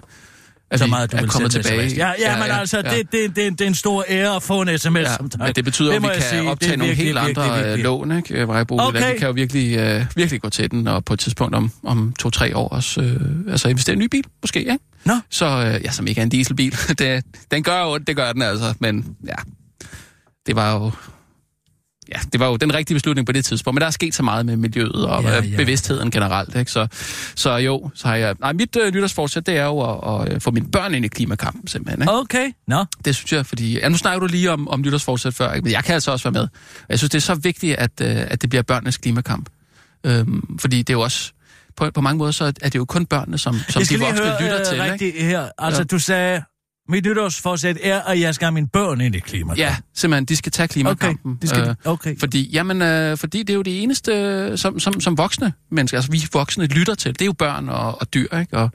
[0.70, 1.94] at så vi meget, du er kommet tilbage.
[1.96, 2.96] Ja, ja, ja, men altså, ja.
[2.96, 5.40] Det, det, det, det er en stor ære at få en sms Ja, som tak.
[5.40, 6.40] men det betyder, at må vi kan sige.
[6.40, 7.64] Det optage nogle virkelig, helt virkelig, andre virkelig.
[7.66, 7.84] virkelig.
[7.84, 8.48] lån, ikke?
[8.48, 9.12] Vejbo, Okay.
[9.12, 12.14] Vi kan jo virkelig, øh, virkelig gå til den, og på et tidspunkt om, om
[12.18, 13.20] to-tre år også, øh,
[13.52, 14.78] altså investere i en ny bil, måske, ikke?
[15.04, 15.14] Nå.
[15.30, 16.76] Så, øh, ja, som ikke er en dieselbil.
[16.98, 19.34] det, den gør ondt, det gør den altså, men ja,
[20.46, 20.90] det var jo...
[22.14, 24.22] ja, det var jo den rigtige beslutning på det tidspunkt, men der er sket så
[24.22, 25.56] meget med miljøet og Ja, ja, ja.
[25.56, 26.70] bevidstheden generelt, ikke?
[26.70, 26.86] Så,
[27.34, 28.34] så jo, så har jeg...
[28.40, 31.08] Nej, mit øh, nytårsforsæt, det er jo at, at, øh, få mine børn ind i
[31.08, 32.12] klimakampen, simpelthen, ikke?
[32.12, 32.84] Okay, nå.
[33.04, 33.78] Det synes jeg, fordi...
[33.78, 35.64] Ja, nu snakker du lige om, om nytårsforsæt før, ikke?
[35.64, 36.48] men jeg kan altså også være med.
[36.88, 39.48] Jeg synes, det er så vigtigt, at, øh, at det bliver børnenes klimakamp.
[40.06, 41.32] Øhm, fordi det er jo også...
[41.76, 44.42] På, på mange måder, så er det jo kun børnene, som, som de voksne høre
[44.42, 44.92] lytter øh, til, ikke?
[44.92, 45.48] rigtigt her.
[45.58, 45.84] Altså, Ja.
[45.84, 46.42] du sagde,
[46.88, 49.58] mit nytårsforsæt er, at jeg skal have mine børn ind i klimaet.
[49.58, 51.32] Ja, simpelthen, de skal tage klimakampen.
[51.32, 52.18] Okay, de skal- Øh, okay.
[52.18, 56.10] Fordi, jamen, øh, fordi det er jo det eneste, som, som, som voksne mennesker, altså
[56.12, 58.56] vi voksne lytter til, det er jo børn og, og dyr, ikke?
[58.58, 58.70] Og,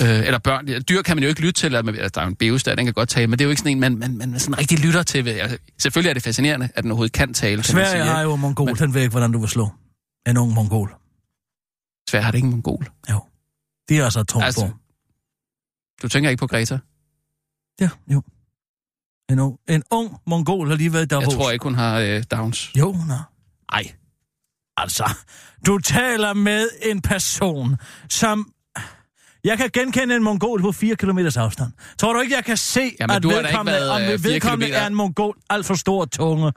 [0.00, 2.36] øh, eller børn, dyr kan man jo ikke lytte til, eller, altså, der er en
[2.36, 4.16] beus der, den kan godt tale, men det er jo ikke sådan en, man, man,
[4.18, 5.28] man sådan rigtig lytter til.
[5.28, 7.90] Altså, selvfølgelig er det fascinerende, at den overhovedet kan tale, kan man sige.
[7.92, 9.68] Sverige har jo mongol, Men- den ved ikke, hvordan du vil slå.
[10.28, 10.94] En ung mongol.
[12.10, 12.86] Sverige har det ikke en mongol.
[13.10, 13.20] Jo.
[13.88, 14.70] Det er altså et altså,
[16.02, 16.78] Du tænker ikke på Greta?
[17.80, 18.22] Ja, jo.
[19.30, 21.20] En ung, en ung mongol har lige været der.
[21.20, 22.70] Jeg tror ikke, hun har øh, Downs.
[22.78, 23.14] Jo, nå.
[23.72, 23.92] Ej.
[24.76, 25.10] Altså,
[25.66, 27.76] du taler med en person,
[28.10, 28.50] som...
[29.44, 31.72] Jeg kan genkende en mongol på 4 km afstand.
[31.98, 34.40] Tror du ikke, jeg kan se, Jamen, at du har vedkommende, været, om øh, vedkommende
[34.40, 34.78] kilometer.
[34.78, 36.52] er en mongol alt for stor tunge?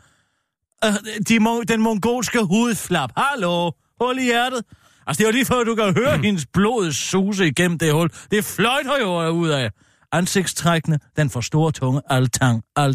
[0.85, 0.93] Uh,
[1.29, 3.11] de, den mongolske hudflap.
[3.17, 3.71] Hallo?
[4.01, 4.63] Hul i hjertet.
[5.07, 8.09] Altså, det er jo lige før, du kan høre hendes blod suse igennem det hul.
[8.31, 9.71] Det fløjter jo ud af.
[10.11, 12.27] Ansigtstrækkende, den for store tunge, alle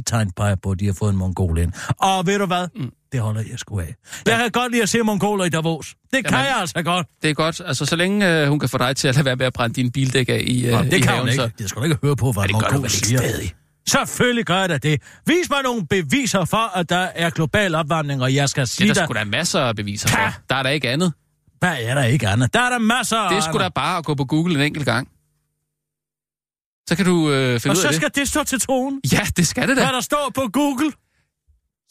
[0.07, 1.73] tegn peger på, at de har fået en mongol ind.
[1.99, 2.67] Og ved du hvad?
[2.77, 2.91] Mm.
[3.13, 3.95] Det holder jeg sgu af.
[4.27, 5.95] Jeg kan godt lide at se mongoler i Davos.
[6.13, 7.07] Det kan Jamen, jeg altså godt.
[7.23, 9.37] Det er godt, altså så længe øh, hun kan få dig til at lade være
[9.37, 11.43] med at brænde din bildæk af i, øh, i det kan haven, hun ikke.
[11.43, 11.51] så...
[11.61, 13.19] Jeg skal ikke høre på, hvad Ja, en det gør du mongol vel ikke siger.
[13.19, 13.55] stadig.
[13.89, 15.03] Selvfølgelig gør jeg da det.
[15.27, 18.91] Vis mig nogle beviser for, at der er global opvarmning, og jeg skal Det sige
[18.91, 20.17] er der sgu da masser af beviser for.
[20.51, 21.13] Der er der ikke andet.
[21.59, 22.55] hvad er der ikke andet?
[22.55, 24.85] Der er der masser af Det sgu da bare at gå på Google en enkelt
[24.85, 25.09] gang.
[26.89, 29.13] Så kan du øh, finde Og ud så af skal det stå til det.
[29.13, 29.83] Ja, det skal det da.
[29.83, 30.93] Hvad der står på Google.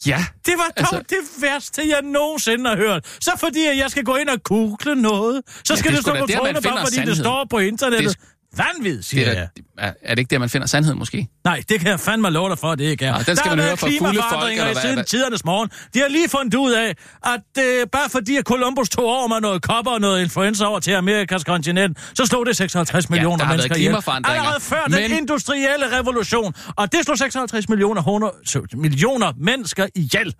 [0.06, 0.24] Ja.
[0.46, 3.06] Det var Altså- det værste, jeg nogensinde har hørt.
[3.20, 6.04] Så fordi at jeg skal gå ind og google noget, så Ja, skal det det,
[6.04, 7.16] stå på tonen, bare fordi det sandheden.
[7.24, 8.08] står på internettet.
[8.18, 8.18] Det
[8.56, 9.48] Vanvid, Det siger er, jeg.
[9.78, 11.28] er, er det ikke der, man finder sandhed måske?
[11.44, 13.12] Nej, det kan jeg fandme love dig for, at det ikke er.
[13.12, 15.44] Nå, den skal der man høre fra fulde folk, eller i hvad- siden hvad- tidernes
[15.44, 15.70] morgen.
[15.94, 19.40] De har lige fundet ud af, at øh, bare fordi at Columbus tog over med
[19.40, 23.44] noget kopper og noget influenza over til Amerikas kontinent, så slog det 56 millioner der
[23.44, 24.30] har været mennesker ihjel.
[24.36, 26.54] Allerede før men- den industrielle revolution.
[26.76, 30.34] Og det slog 56 millioner, 100, så- millioner mennesker ihjel.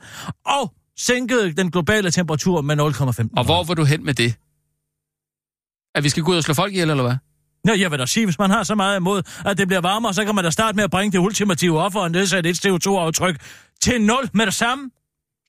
[0.47, 4.35] Og sænkede den globale temperatur med 0,15 Og hvor vil du hen med det?
[5.95, 7.17] At vi skal gå ud og slå folk ihjel, eller hvad?
[7.65, 10.15] Nå, jeg vil da sige, hvis man har så meget imod, at det bliver varmere,
[10.15, 13.37] så kan man da starte med at bringe det ultimative offer og nedsætte et CO2-aftryk
[13.83, 14.91] til 0 med det samme.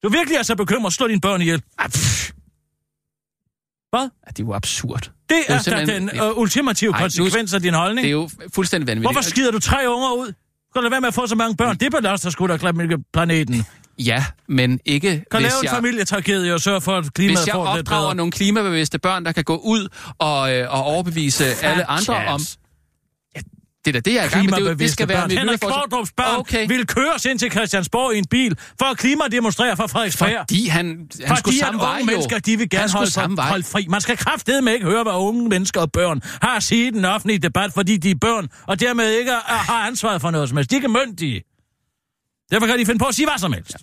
[0.04, 1.62] Du virkelig er så bekymret, slå dine børn ihjel.
[1.78, 1.89] Ah.
[3.89, 4.02] Hvad?
[4.02, 5.12] Ja, det er jo absurd.
[5.30, 8.04] Det er jo er da den øh, ultimative Ej, nu- konsekvens af din holdning.
[8.04, 9.13] Det er jo fuldstændig vanvittigt.
[9.13, 10.34] Hvorfor skider du tre unger ud?
[10.71, 11.78] Skal du lade være med at få så mange børn?
[11.78, 12.58] Det belaster sgu da
[13.13, 13.65] planeten.
[14.00, 15.72] Ja, men ikke Kan hvis lave en jeg...
[15.76, 18.16] familietragedie og sørge for, at klimaet Hvis jeg får opdrager bedre.
[18.16, 19.88] nogle klimabevidste børn, der kan gå ud
[20.20, 22.42] og, øh, og overbevise alle andre om...
[23.36, 23.42] Ja,
[23.86, 24.70] det er da det, jeg er i gang med.
[24.70, 25.30] Det, det skal være børn.
[25.30, 25.60] mit Henrik.
[25.60, 26.68] Kvartrups børn Okay.
[26.68, 30.36] vil køres ind til Christiansborg i en bil for at klimademonstrere for Frederiksberg.
[30.40, 32.06] Fordi han, han skulle Fordi at samme vej, unge jo.
[32.06, 33.50] mennesker, de vil gerne skulle holde, samme vej.
[33.50, 33.86] holde fri.
[33.90, 37.06] Man skal kraftedeme ikke høre, hvad unge mennesker og børn har at sige i den
[37.06, 40.72] offentlige debat, fordi de er børn, og dermed ikke har ansvaret for noget som helst.
[40.72, 41.42] De er ikke myndige.
[42.52, 43.78] Derfor kan de finde på at sige hvad som helst.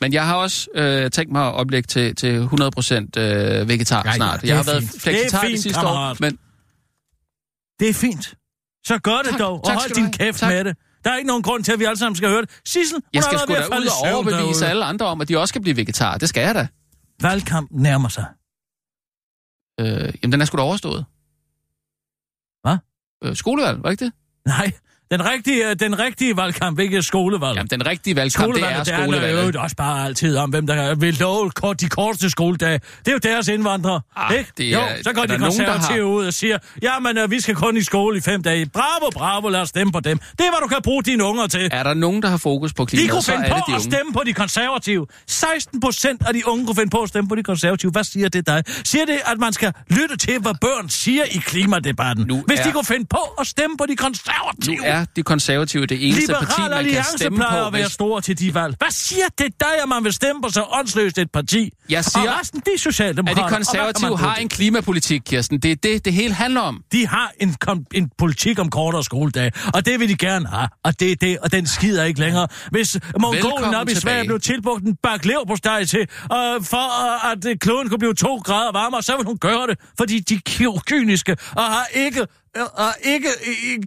[0.00, 4.10] Men jeg har også øh, tænkt mig at oplægge til, til 100% øh, vegetar Ja,
[4.10, 4.40] ja, snart.
[4.40, 5.04] det jeg har været fint.
[5.04, 6.10] Det er det fint, sidste kammerat.
[6.10, 6.38] år, men
[7.80, 8.34] Det er fint.
[8.86, 10.48] Så gør det Tak, dog, og tak hold din kæft Tak.
[10.52, 10.76] med det.
[11.04, 12.60] Der er ikke nogen grund til, at vi alle sammen skal høre det.
[12.64, 14.66] Sissel, hun jeg skal sgu da ud og overbevise derude.
[14.68, 16.18] alle andre om, at de også skal blive vegetar.
[16.18, 16.68] Det skal jeg da.
[17.22, 18.24] Valgkampen nærmer sig.
[19.80, 21.04] Øh, jamen, den er sgu da overstået.
[22.62, 22.76] Hvad?
[23.24, 24.12] Øh, skolevalg, var det ikke det?
[24.46, 24.72] Nej,
[25.10, 27.56] den rigtige, den rigtige valgkamp, ikke skolevalg.
[27.56, 30.66] Jamen, den rigtige valgkamp, det er Skolevalget, det handler jo også bare altid om, hvem
[30.66, 32.80] der vil love kort, de korteste skoledage.
[32.98, 34.50] Det er jo deres indvandrere, Ah, ikke?
[34.58, 37.54] det jo, er- så går er de konservative ud og siger, jamen, øh, vi skal
[37.54, 38.66] kun i skole i fem dage.
[38.66, 40.18] Bravo, bravo, lad os stemme på dem.
[40.18, 41.68] Det er, hvad du kan bruge dine unger til.
[41.72, 43.70] Er der nogen, der har fokus på De klimaet, kunne så er finde det på
[43.70, 45.06] de at stemme på de konservative.
[45.26, 47.90] 16 procent af de unge kunne finde på at stemme på de konservative.
[47.92, 48.62] Hvad siger det dig?
[48.84, 52.26] Siger det, at man skal lytte til, hvad børn siger i klimadebatten?
[52.26, 54.84] Nu Hvis er- de kunne finde på at stemme på de konservative.
[55.00, 57.44] Er de konservative det eneste parti, Liberal man kan stemme på.
[57.66, 57.92] at være Hvis...
[57.92, 58.74] store til de valg.
[58.78, 61.70] Hvad siger det dig, at man vil stemme på så åndsløst et parti?
[61.90, 63.34] Jeg siger, og resten, de er At socialdemokrater.
[63.34, 65.58] de hvad kan konservative har en klimapolitik, Kirsten.
[65.58, 66.82] Det er det, det hele handler om.
[66.92, 67.56] De har en,
[67.94, 71.38] en politik om kortere skoledag, og det vil de gerne have, og det er det,
[71.38, 72.48] og den skider ikke længere.
[72.70, 76.06] Hvis mongolen op i Sverige blev tilbudt en bak leverpostej til, øh,
[76.62, 79.78] for øh, at øh, kloden kunne blive to grader varmere, så vil hun gøre det,
[79.98, 83.28] fordi de er ky- kyniske og har ikke og ikke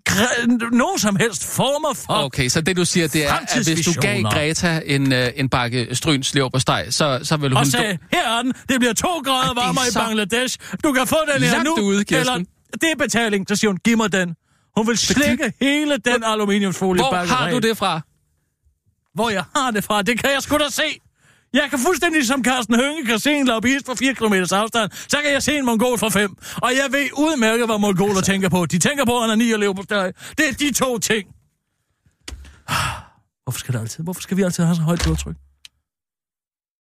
[0.10, 2.13] gre- nogen som helst former for...
[2.26, 4.21] Okay, så det du siger, det er, at hvis du gav.
[4.24, 7.58] Greta en, øh, en bakke stryns lever på steg, så, så vil hun...
[7.58, 10.58] Og sagde, her er den, det bliver to grader er varmere i så Bangladesh.
[10.84, 12.17] Du kan få den her nu, Kirsten.
[12.17, 12.45] eller
[12.82, 13.45] det er betaling.
[13.47, 14.36] Så siger hun, giv mig den.
[14.78, 18.02] Hun vil slikke hele den aluminiumsfolie Hvor har du det fra?
[19.15, 20.84] Hvor jeg har det fra, det kan jeg sgu da se.
[21.54, 25.18] Jeg kan fuldstændig som Carsten Hønge kan se en lobbyist fra 4 km afstand, så
[25.24, 26.38] kan jeg se en mongol fra 5.
[26.56, 28.32] Og jeg ved udmærket, hvad mongoler altså.
[28.32, 28.66] tænker på.
[28.66, 30.14] De tænker på, 9 og lever på steg.
[30.38, 31.28] Det er de to ting.
[33.44, 35.36] Hvorfor skal, det altid, hvorfor skal vi altid have så højt blodtryk?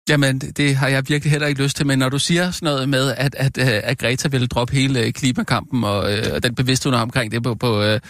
[0.08, 2.88] Jamen, det, har jeg virkelig heller ikke lyst til, men når du siger sådan noget
[2.88, 6.54] med, at, at, øh, at Greta ville droppe hele øh, klimakampen og, øh, og den
[6.54, 8.00] bevidsthed, omkring det på, på øh,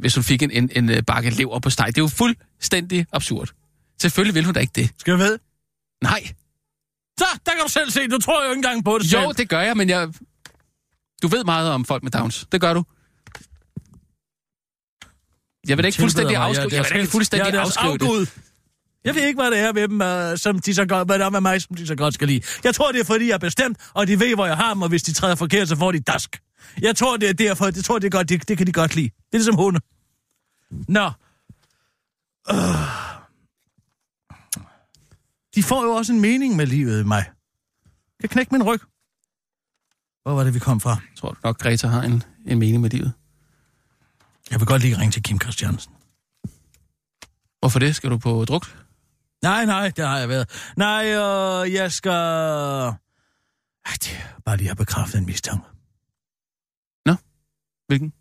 [0.00, 3.06] hvis hun fik en, en, en øh, bakke lever på steg, det er jo fuldstændig
[3.12, 3.48] absurd.
[4.00, 4.90] Selvfølgelig vil hun da ikke det.
[4.98, 5.38] Skal jeg ved?
[6.02, 6.22] Nej.
[7.18, 8.08] Så, der kan du selv se.
[8.08, 9.34] Du tror jo ikke engang på det Jo, selv.
[9.36, 10.08] det gør jeg, men jeg...
[11.22, 12.46] Du ved meget om folk med Downs.
[12.52, 12.84] Det gør du.
[15.68, 18.02] Jeg vil ikke fuldstændig afskrive, jeg vil da ikke fuldstændig jeg afskrive det.
[18.02, 18.26] afgud.
[19.04, 20.00] Jeg ved ikke, hvad det er ved dem,
[20.32, 22.28] uh, som de så godt, hvad der er med mig, som de så godt skal
[22.28, 22.40] lide.
[22.64, 24.82] Jeg tror, det er, fordi jeg er bestemt, og de ved, hvor jeg har dem,
[24.82, 26.40] og hvis de træder forkert, så får de dask.
[26.82, 28.94] Jeg tror, det er derfor, det tror, det, er godt, det, det kan de godt
[28.96, 29.08] lide.
[29.08, 29.80] Det er ligesom hunde.
[30.88, 31.10] Nå.
[32.50, 33.03] Øh.
[35.54, 37.30] De får jo også en mening med livet i mig.
[38.22, 38.80] Jeg kan knække min ryg.
[40.22, 40.90] Hvor var det, vi kom fra?
[40.90, 43.12] Jeg tror du nok, Greta har en, en mening med livet.
[44.50, 45.92] Jeg vil godt lige ringe til Kim Christiansen.
[47.58, 47.96] Hvorfor det?
[47.96, 48.86] Skal du på druk?
[49.42, 50.72] Nej, nej, det har jeg været.
[50.76, 52.10] Nej, øh, jeg skal...
[53.86, 55.64] Ej, det er bare lige at bekræfte en mistanke.
[57.86, 58.12] Hvilken?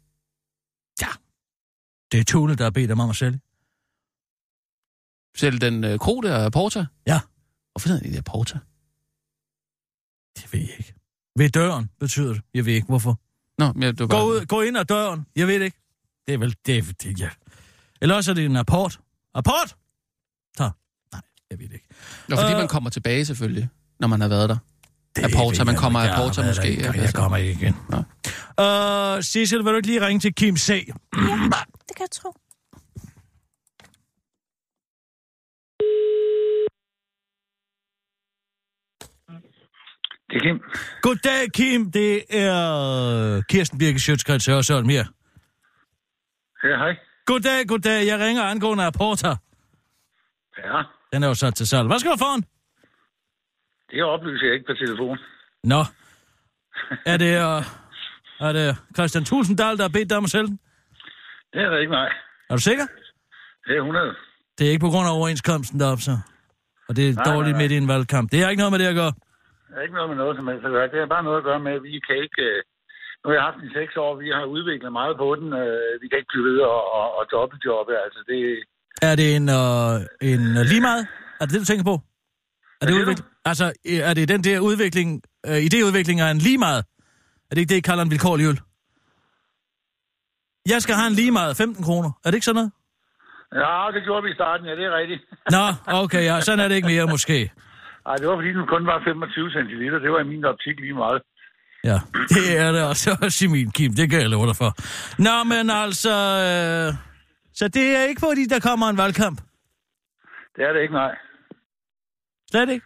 [2.12, 3.40] Det er Tune, der har bedt om at sælge.
[5.38, 6.86] Selv den øh, kro der, Porta?
[7.08, 7.20] Ja.
[7.72, 8.60] Hvorfor hedder det der Porta?
[10.38, 10.94] Det ved jeg ikke.
[11.38, 12.42] Ved døren betyder det.
[12.54, 13.20] Jeg ved ikke, hvorfor.
[13.58, 14.22] Nå, men det var bare...
[14.22, 15.26] Gå, ud, gå ind ad døren.
[15.36, 15.78] Jeg ved det ikke.
[16.28, 16.56] Det er vel...
[16.66, 17.30] Det, er- det, ja.
[18.02, 19.00] Eller også er det en apport.
[19.34, 19.76] Apport!
[20.58, 20.70] Så.
[21.12, 21.88] Nej, jeg ved det ikke.
[22.30, 22.58] Nå, fordi Øh.
[22.58, 23.70] man kommer tilbage selvfølgelig,
[24.00, 24.58] når man har været der.
[25.16, 27.16] Det Apporta, ved man jeg kommer af Jeg været måske, ikke, ja, Jeg altså.
[27.18, 27.76] kommer ikke igen.
[28.60, 30.86] Øh, Cecil, vil du ikke lige ringe til Kim C?
[31.88, 32.34] Det kan jeg tro.
[40.30, 40.62] Det er Kim.
[41.02, 41.92] Goddag, Kim.
[41.92, 42.58] Det er
[43.38, 45.06] øh, Kirsten Birke Sjøtskrets Hørsholm her.
[46.64, 46.96] Ja, hej.
[47.26, 48.08] Goddag, goddag.
[48.08, 49.28] Jeg ringer angående Apporta.
[50.58, 50.82] Ja,
[51.14, 51.88] Den er jo sat til salg.
[51.88, 52.44] Hvad skal du for en?
[53.92, 55.18] det oplyser jeg ikke på telefon.
[55.64, 55.82] Nå.
[57.06, 57.64] Er det, uh,
[58.48, 60.60] er det Christian Tulsendal, der har bedt dig om at sælge den?
[61.54, 62.10] Det er der ikke nej.
[62.50, 62.86] Er du sikker?
[63.66, 64.16] Det er 100.
[64.58, 66.16] Det er ikke på grund af overenskomsten deroppe, så.
[66.88, 67.62] Og det er Nej, dårligt nej, nej.
[67.62, 68.32] midt i en valgkamp.
[68.32, 69.14] Det har ikke noget med det at gøre.
[69.70, 70.88] Det er ikke noget med noget som helst at gøre.
[70.94, 72.42] Det er bare noget at gøre med, at vi kan ikke...
[72.50, 72.60] øh,
[73.22, 75.48] Nu har jeg haft den i seks år, vi har udviklet meget på den.
[75.64, 77.94] øh, Vi kan ikke blive ved og, og, og dobbeltjobbe.
[78.06, 78.40] Altså, det,
[79.10, 79.96] Er det en, uh,
[80.32, 81.04] en uh, lige meget?
[81.40, 81.96] Er det det, du tænker på?
[82.82, 83.28] Er det udvikling?
[83.52, 85.10] Altså, øh, er det den der udvikling,
[85.50, 86.82] uh, idéudvikling af en lige meget?
[87.50, 88.60] Er det ikke det, I kalder en vilkårlig øl?
[90.74, 92.12] Jeg skal have en lige meget, 15 kroner.
[92.24, 92.72] Er det ikke sådan noget?
[93.62, 95.22] Ja, det gjorde vi i starten, ja, det er rigtigt.
[95.56, 95.66] Nå,
[96.04, 97.52] okay, ja, sådan er det ikke mere måske.
[98.06, 100.00] Ej, det var fordi, den kun var 25 centiliter.
[100.00, 101.22] Det var i min optik lige meget.
[101.84, 101.98] Ja,
[102.36, 104.72] det er det også, også i min Kim, det kan jeg love dig for.
[105.28, 106.16] Nå, men altså...
[106.48, 106.90] Øh,
[107.60, 109.38] så det er ikke fordi, der kommer en valgkamp?
[110.56, 111.16] Det er det ikke, nej.
[112.52, 112.86] Slet ikke?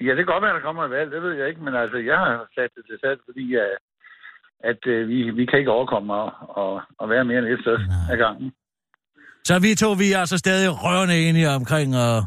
[0.00, 1.98] Ja, det kan godt være, der kommer et valg, det ved jeg ikke, men altså,
[1.98, 3.76] jeg har sat det til salg, fordi uh,
[4.70, 7.78] at uh, vi, vi kan ikke overkomme at, at, at være mere end et sted
[8.12, 8.52] ad gangen.
[9.46, 12.22] Så vi to, vi er altså stadig rørende enige omkring uh,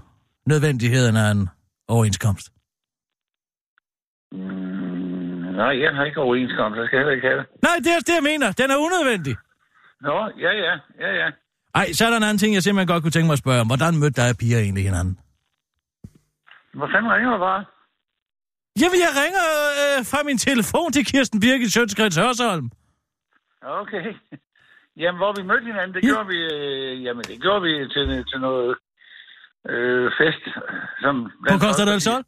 [0.52, 1.50] nødvendigheden af en
[1.88, 2.48] overenskomst.
[4.32, 4.38] Mm,
[5.62, 7.46] nej, jeg har ikke overenskomst, jeg skal heller ikke have det.
[7.68, 8.52] Nej, det er det, jeg mener.
[8.52, 9.36] Den er unødvendig.
[10.02, 11.30] Nå, ja, ja, ja, ja.
[11.76, 13.62] Ej, så er der en anden ting, jeg simpelthen godt kunne tænke mig at spørge
[13.62, 13.68] om.
[13.68, 15.20] Hvordan mødte dig og piger egentlig hinanden?
[16.78, 17.66] Hvor fanden ringer du bare?
[18.82, 19.46] Jamen, jeg ringer
[19.82, 22.68] øh, fra min telefon til Kirsten Birgit Sjøtskreds Hørsholm.
[23.82, 24.06] Okay.
[25.02, 26.08] Jamen, hvor vi mødte hinanden, det Ja.
[26.08, 26.14] ja.
[26.14, 28.78] gjorde vi, øh, jamen, det gjorde vi til, til noget
[29.70, 30.44] øh, fest.
[31.04, 31.16] Som
[31.50, 32.24] På Costa del Sol?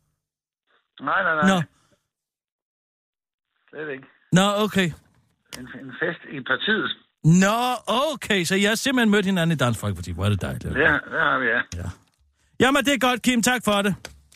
[1.01, 1.47] Nej, nej, nej.
[1.51, 1.57] Nå,
[3.69, 4.07] Slet ikke.
[4.31, 4.87] nå, okay.
[5.59, 6.89] En, en fest i partiet.
[7.23, 7.57] Nå,
[8.13, 10.11] okay, så jeg har simpelthen mødt hinanden i Dansk Folkeparti.
[10.11, 10.63] Hvor er det dejligt.
[10.63, 11.61] Det, det har vi, ja.
[12.59, 13.41] Jamen, det er godt, Kim.
[13.41, 13.95] Tak for det.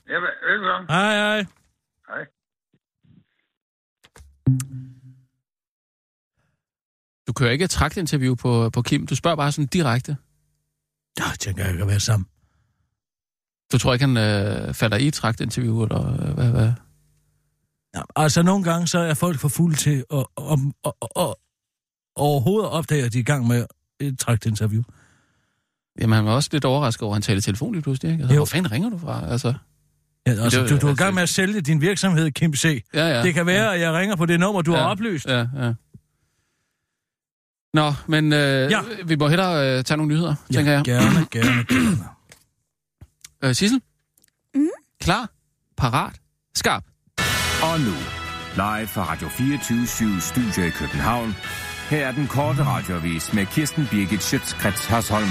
[0.10, 0.90] ja vel- velkommen.
[0.90, 1.46] Hej, hej.
[2.08, 2.26] Hej.
[7.28, 9.08] Du kører ikke et tragtinterview på, på Kim.
[9.08, 10.18] Du spørger bare sådan direkte.
[11.20, 12.26] Ja, jeg tænker, jeg kan være sammen.
[13.72, 16.72] Du tror ikke, han øh, falder i et tragtinterview, eller øh, hvad, hvad?
[17.96, 21.34] Ja, altså, nogle gange så er folk for fulde til at, at, at, at,
[22.16, 23.66] overhovedet opdager, at de er i gang med
[24.00, 24.84] et trakt interview.
[26.02, 28.22] Jamen, han var også lidt overrasket over, at han talte telefon lige pludselig, ikke?
[28.22, 28.40] Altså, Jo.
[28.40, 29.32] hvor fanden ringer du fra?
[29.32, 29.54] Altså,
[30.28, 32.56] Ja, altså, Det du, du er i altså- gang med at sælge din virksomhed, Kim
[32.56, 32.84] C.
[32.94, 33.24] ja, ja.
[33.24, 35.26] Det kan være, at jeg ringer på det nummer, du ja, har oplyst.
[35.26, 35.74] Ja, ja.
[37.74, 38.80] Nå, men øh, Ja.
[39.06, 40.84] vi må hellere øh, tage nogle nyheder, ja, tænker jeg.
[40.84, 42.00] gerne, gerne, gerne.
[43.44, 43.82] Øh, Sissel?
[44.56, 44.68] Mm?
[45.02, 45.30] Klar?
[45.78, 46.14] Parat?
[46.56, 46.84] Skarp?
[47.64, 47.94] Og nu,
[48.56, 51.36] live fra Radio 24 Studio i København.
[51.90, 55.30] Her er den korte radiovis med Kirsten Birgit Schøtzgrads Hasholm.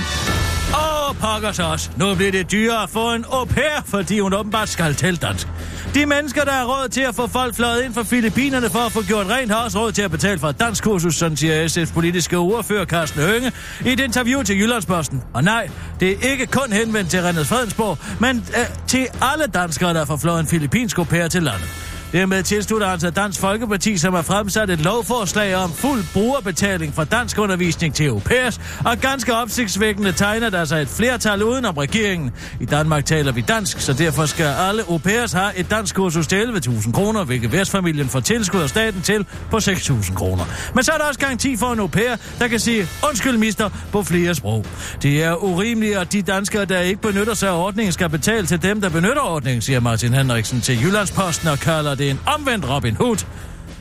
[1.13, 1.91] Åh, pokker så også.
[1.97, 5.49] Nu bliver det dyrere at få en au pair, fordi hun åbenbart skal tale dansk.
[5.95, 8.93] De mennesker, der har råd til at få folk fløjet ind fra Filippinerne for at
[8.93, 11.69] få gjort rent, har også råd til at betale for et dansk kursus, sådan siger
[11.69, 13.53] SF's politiske ordfører Carsten Hønge
[13.85, 15.23] i et interview til Jyllandsposten.
[15.35, 15.69] Og nej,
[16.01, 20.17] det er ikke kun henvendt til Rennes Fredensborg, men øh, til alle danskere, der får
[20.17, 21.92] fløjet en filippinsk au pair til landet.
[22.13, 27.05] Dermed tilslutter han sig Dansk Folkeparti, som har fremsat et lovforslag om fuld brugerbetaling for
[27.05, 32.31] dansk undervisning til europæers, og ganske opsigtsvækkende tegner der sig et flertal udenom regeringen.
[32.61, 36.37] I Danmark taler vi dansk, så derfor skal alle europæers have et dansk kursus til
[36.37, 40.45] 11.000 kroner, hvilket værtsfamilien får tilskud af staten til på 6.000 kroner.
[40.75, 44.03] Men så er der også garanti for en europæer, der kan sige undskyld mister på
[44.03, 44.65] flere sprog.
[45.03, 48.63] Det er urimeligt, at de danskere, der ikke benytter sig af ordningen, skal betale til
[48.63, 52.95] dem, der benytter ordningen, siger Martin Henriksen til Jyllandsposten og kalder det en omvendt Robin
[52.95, 53.25] Hood.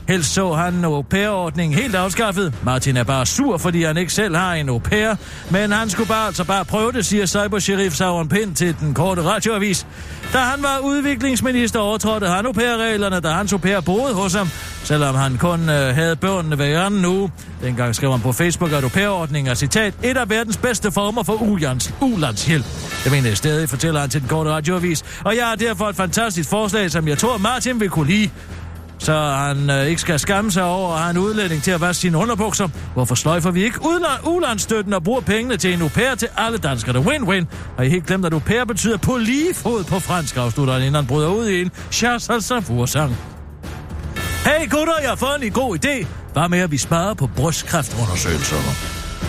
[0.08, 2.54] Helst så han en au pair-ordning helt afskaffet.
[2.62, 5.14] Martin er bare sur, fordi han ikke selv har en au pair.
[5.50, 9.22] Men han skulle bare altså bare prøve det, siger cybersheriff Sauron Pind til den korte
[9.22, 9.86] radioavis.
[10.32, 14.48] Da han var udviklingsminister, overtrådte han au pair-reglerne, da hans au pair boede hos ham.
[14.84, 17.30] Selvom han kun øh, havde børnene ved hjørnen nu.
[17.62, 21.22] Dengang skrev han på Facebook, at au pair-ordningen er citat, et af verdens bedste former
[21.22, 22.64] for ulands, ulandshjælp.
[23.04, 25.04] Det mener jeg stadig, fortæller han til den korte radioavis.
[25.24, 28.30] Og jeg har derfor et fantastisk forslag, som jeg tror, Martin vil kunne lide
[29.02, 32.00] så han øh, ikke skal skamme sig over at have en udlænding til at vaske
[32.00, 32.68] sine underbukser.
[32.94, 36.58] Hvorfor sløjfer vi ikke udla- ulandsstøtten og bruger pengene til en au pair til alle
[36.58, 36.96] danskere?
[36.96, 37.44] Win-win.
[37.76, 40.82] Har I helt glemt, at au pair betyder på lige fod på fransk, afslutter han,
[40.82, 43.16] inden han bryder ud i en chasse-sang.
[44.44, 46.06] Hey gutter, jeg har fået en god idé.
[46.32, 48.56] Hvad med, at vi sparer på brystkræftundersøgelser?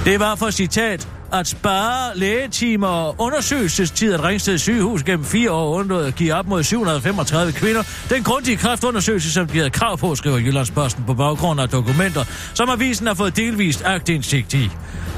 [0.05, 5.75] Det var for citat at spare lægetimer og undersøgelsestid at Ringsted sygehus gennem fire år
[5.75, 7.83] undlod at give op mod 735 kvinder.
[8.09, 12.69] Den grundige kræftundersøgelse, som de havde krav på, skriver Jyllandsposten på baggrund af dokumenter, som
[12.69, 14.69] avisen har fået delvist agtindsigt i.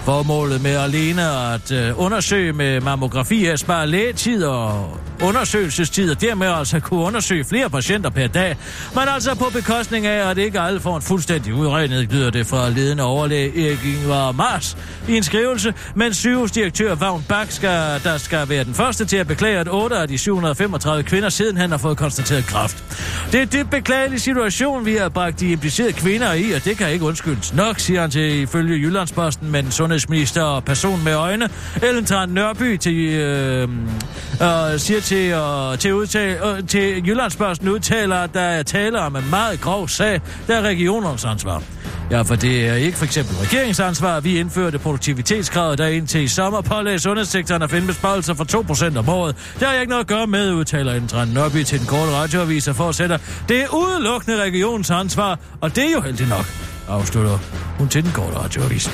[0.05, 1.21] Formålet med alene
[1.53, 6.99] at øh, undersøge med mammografi er at spare lægetid og undersøgelsestid, og dermed altså kunne
[6.99, 8.57] undersøge flere patienter per dag.
[8.95, 12.69] Men altså på bekostning af, at ikke alle får en fuldstændig udregnet, lyder det fra
[12.69, 14.77] ledende overlæge Erik Ingvar Mars
[15.09, 19.27] i en skrivelse, men sygehusdirektør Vagn Bak skal, der skal være den første til at
[19.27, 22.83] beklage, at 8 af de 735 kvinder sidenhen har fået konstateret kræft.
[23.31, 26.91] Det er det beklagelige situation, vi har bragt de implicerede kvinder i, og det kan
[26.91, 31.49] ikke undskyldes nok, siger han til ifølge Jyllandsposten, men sundhedsminister og person med øjne,
[31.83, 38.15] Ellen Tran Nørby, til, øh, øh, siger til, øh, til, udtale, øh, til Jyllandsposten udtaler,
[38.15, 41.63] at der er tale om en meget grov sag, der er regionernes ansvar.
[42.11, 44.19] Ja, for det er ikke for eksempel regeringsansvar.
[44.19, 49.09] Vi indførte produktivitetskravet, der indtil i sommer pålagde sundhedssektoren at finde besparelser for 2% om
[49.09, 49.35] året.
[49.59, 52.67] Det har jeg ikke noget at gøre med, udtaler Indtræn Nørby til den korte radioavis
[52.67, 53.17] og fortsætter.
[53.49, 57.39] Det er udelukkende regionens ansvar, og det er jo heldigt nok, afslutter
[57.77, 58.89] hun til den korte radioavis.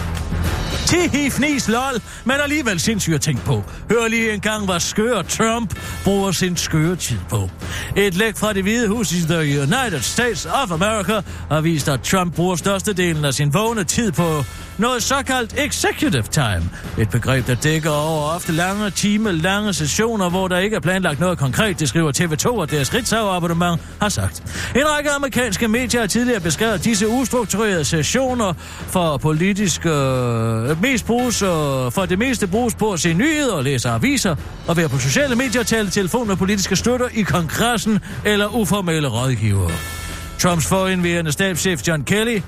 [0.86, 3.64] Tihi, fnis, lol, men alligevel sindssygt at tænke på.
[3.92, 7.50] Hør lige en gang, hvad skør Trump bruger sin skøre tid på.
[7.98, 12.02] Et læk fra det hvide hus i The United States of America har vist, at
[12.02, 14.44] Trump bruger størstedelen af sin vågne tid på
[14.78, 16.70] noget såkaldt executive time.
[16.98, 21.20] Et begreb, der dækker over ofte lange, time lange sessioner, hvor der ikke er planlagt
[21.20, 24.44] noget konkret, det skriver TV2 og deres Ritzau-abonnement har sagt.
[24.76, 28.54] En række amerikanske medier har tidligere beskrevet disse ustrukturerede sessioner
[28.88, 31.50] for politisk øh, mest bruges, øh,
[31.92, 34.36] for det meste bruges på at se nyheder og læse aviser,
[34.68, 39.72] og være på sociale medier, tale telefon med politiske støtter i kongressen eller uformelle rådgivere.
[40.40, 42.42] Trumps forindværende stabschef John Kelly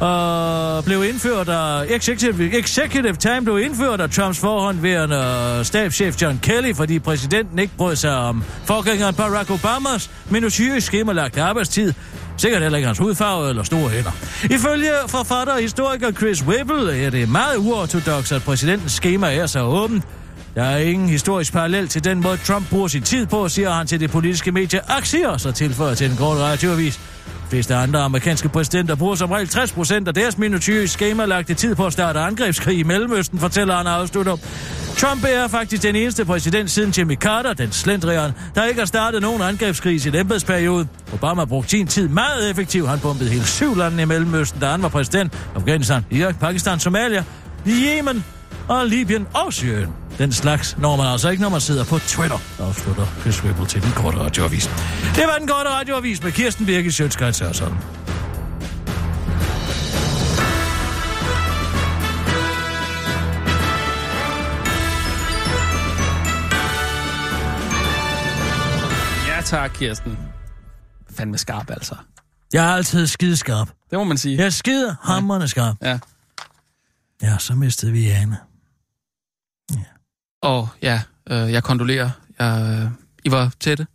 [0.00, 6.38] og blev indført af executive, executive Time blev indført af Trumps forhåndværende øh, stabschef John
[6.42, 11.92] Kelly, fordi præsidenten ikke brød sig om forgængeren Barack Obamas minutiøs skemalagt arbejdstid,
[12.36, 14.10] Sikkert heller ikke hans hudfarve eller store hænder.
[14.44, 19.60] Ifølge forfatter og historiker Chris Whipple er det meget uortodox, at præsidentens schema er så
[19.60, 20.04] åbent.
[20.54, 23.86] Der er ingen historisk parallel til den måde, Trump bruger sin tid på, siger han
[23.86, 27.00] til det politiske medie Axios og tilføjer til en kort radioavis
[27.50, 31.86] fleste andre amerikanske præsidenter bruger som regel 60 procent af deres minutiøse skemalagte tid på
[31.86, 34.36] at starte angrebskrig i Mellemøsten, fortæller han afslutter.
[34.96, 39.22] Trump er faktisk den eneste præsident siden Jimmy Carter, den slendrian, der ikke har startet
[39.22, 40.86] nogen angrebskrig i sin embedsperiode.
[41.12, 42.88] Obama brugte sin tid meget effektivt.
[42.88, 45.32] Han bombede hele syv lande i Mellemøsten, da han var præsident.
[45.54, 47.24] Afghanistan, Irak, Pakistan, Somalia,
[47.66, 48.24] Yemen
[48.68, 50.03] og Libyen og Syrien.
[50.18, 53.82] Den slags når man altså ikke, når man sidder på Twitter, afslutter Chris Whipple til
[53.82, 54.64] den korte radioavis.
[55.14, 57.76] Det var den korte radioavis med Kirsten Birke, Sjøtskrets og sådan.
[69.28, 70.18] Ja tak, Kirsten.
[71.16, 71.94] Fandme skarp, altså.
[72.52, 73.68] Jeg er altid skideskarp.
[73.90, 74.36] Det må man sige.
[74.38, 75.76] Jeg er skide hammerne skarp.
[75.82, 75.98] Ja.
[77.22, 78.38] Ja, så mistede vi Jane.
[80.44, 82.10] Og ja, øh, jeg kondolerer.
[82.38, 82.90] Jeg, øh,
[83.24, 83.86] I var tætte.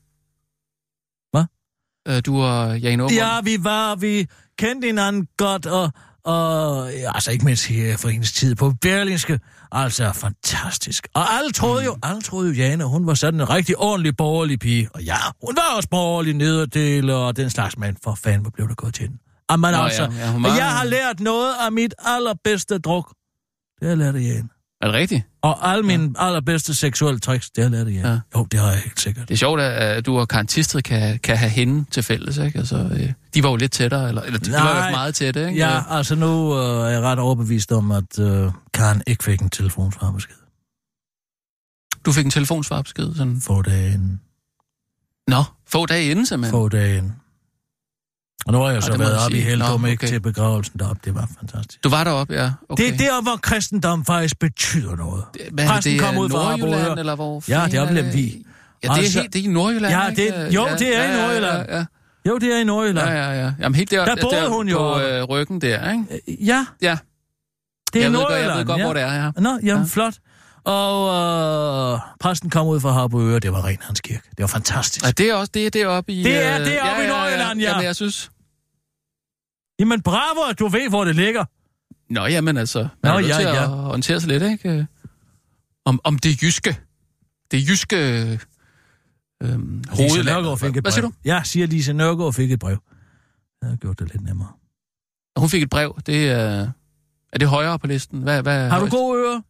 [1.31, 1.45] Hvad?
[2.07, 3.15] Øh, du og Jane Aumund.
[3.15, 4.27] Ja, vi var, vi
[4.57, 5.91] kendte hinanden godt, og,
[6.23, 9.39] og altså ikke mindst her for hendes tid på Berlingske.
[9.71, 11.07] Altså fantastisk.
[11.13, 14.59] Og alle troede jo, alle troede jo, Jane, hun var sådan en rigtig ordentlig borgerlig
[14.59, 14.89] pige.
[14.93, 17.97] Og ja, hun var også borgerlig nederdel og den slags mand.
[18.03, 19.19] For fanden, hvor blev der gået til den?
[19.51, 23.09] Jamen Nå, altså, ja, ja, var- jeg har lært noget af mit allerbedste druk.
[23.79, 24.49] Det har jeg lært af Jane.
[24.81, 25.23] Er det rigtigt?
[25.41, 26.25] Og alle mine ja.
[26.25, 27.95] allerbedste seksuelle tricks, det har jeg lært.
[27.95, 28.09] Ja.
[28.09, 28.19] Ja.
[28.35, 29.27] Jo, det har jeg helt sikkert.
[29.27, 32.59] Det er sjovt, at du og Karen Tisted kan, kan have hende til fælles, ikke?
[32.59, 34.85] Altså, øh, de var jo lidt tættere, eller, eller de var Nej.
[34.85, 35.59] jo meget tætte, ikke?
[35.59, 39.49] Ja, altså nu øh, er jeg ret overbevist om, at øh, Karen ikke fik en
[39.49, 40.35] telefonsvarbesked.
[42.05, 43.41] Du fik en telefonsvarbesked, sådan...
[43.41, 44.21] Få dage inden.
[45.27, 46.51] Nå, få dage inden, simpelthen.
[46.51, 47.15] Få dage inden.
[48.45, 49.41] Og nu har jeg så må været oppe i.
[49.41, 50.07] Heldum, Nå, ikke okay.
[50.07, 51.01] til begravelsen deroppe.
[51.05, 51.83] Det var fantastisk.
[51.83, 52.51] Du var deroppe, ja.
[52.69, 52.83] Okay.
[52.83, 55.23] Det er der, hvor kristendom faktisk betyder noget.
[55.51, 57.43] Hvad det, Præsten det kom ud fra Nordjylland, eller hvor?
[57.47, 58.33] Ja, det er fanden oppe i Lemvig.
[58.83, 60.45] Ja, det er, Altså- helt, det er i Nordjylland, Ja, ikke?
[60.45, 61.65] det- jo, det er i Nordjylland.
[61.69, 61.85] Ja, ja,
[62.27, 63.09] Jo, det er i Nordjylland.
[63.09, 63.51] ja, ja, ja.
[63.61, 66.05] Jamen, helt der, Der boede der hun jo på øh, ryggen der, ikke?
[66.45, 66.97] Ja, Ja,
[67.93, 68.49] det er jeg, ved, godt- Nordjylland.
[68.49, 68.83] jeg ved godt, ja.
[68.85, 69.31] hvor det er, ja.
[69.37, 69.77] Nå, jamen, Ja.
[69.77, 69.83] ja.
[69.87, 70.13] flot.
[70.63, 74.23] Og øh, præsten kom ud fra Harboøre, det var ren hans kirke.
[74.29, 75.05] Det var fantastisk.
[75.05, 76.23] Ja, det er også det er deroppe i...
[76.23, 77.69] Det er øh, deroppe i Nordjylland, ja.
[77.69, 78.31] Jamen, jeg synes...
[79.79, 81.45] Jamen bravo, at du ved, hvor det ligger.
[82.13, 83.63] Nå, jamen altså, man Nå, er nødt ja, til ja.
[83.63, 84.87] at orientere sig lidt, ikke?
[85.85, 86.79] Om, om det jyske.
[87.51, 87.95] Det jyske...
[89.43, 90.23] Øhm, Lise hoved.
[90.23, 90.81] Nørgaard fik et brev.
[90.81, 91.13] Hvad siger du?
[91.25, 92.77] Ja, siger Lise Nørgaard fik et brev.
[93.59, 94.47] Det havde gjort det lidt nemmere.
[95.37, 95.99] Hun fik et brev.
[96.05, 96.69] Det er...
[97.33, 98.21] Er det højere på listen?
[98.21, 98.91] Hvad, hvad er Har du højst?
[98.91, 99.41] gode ører?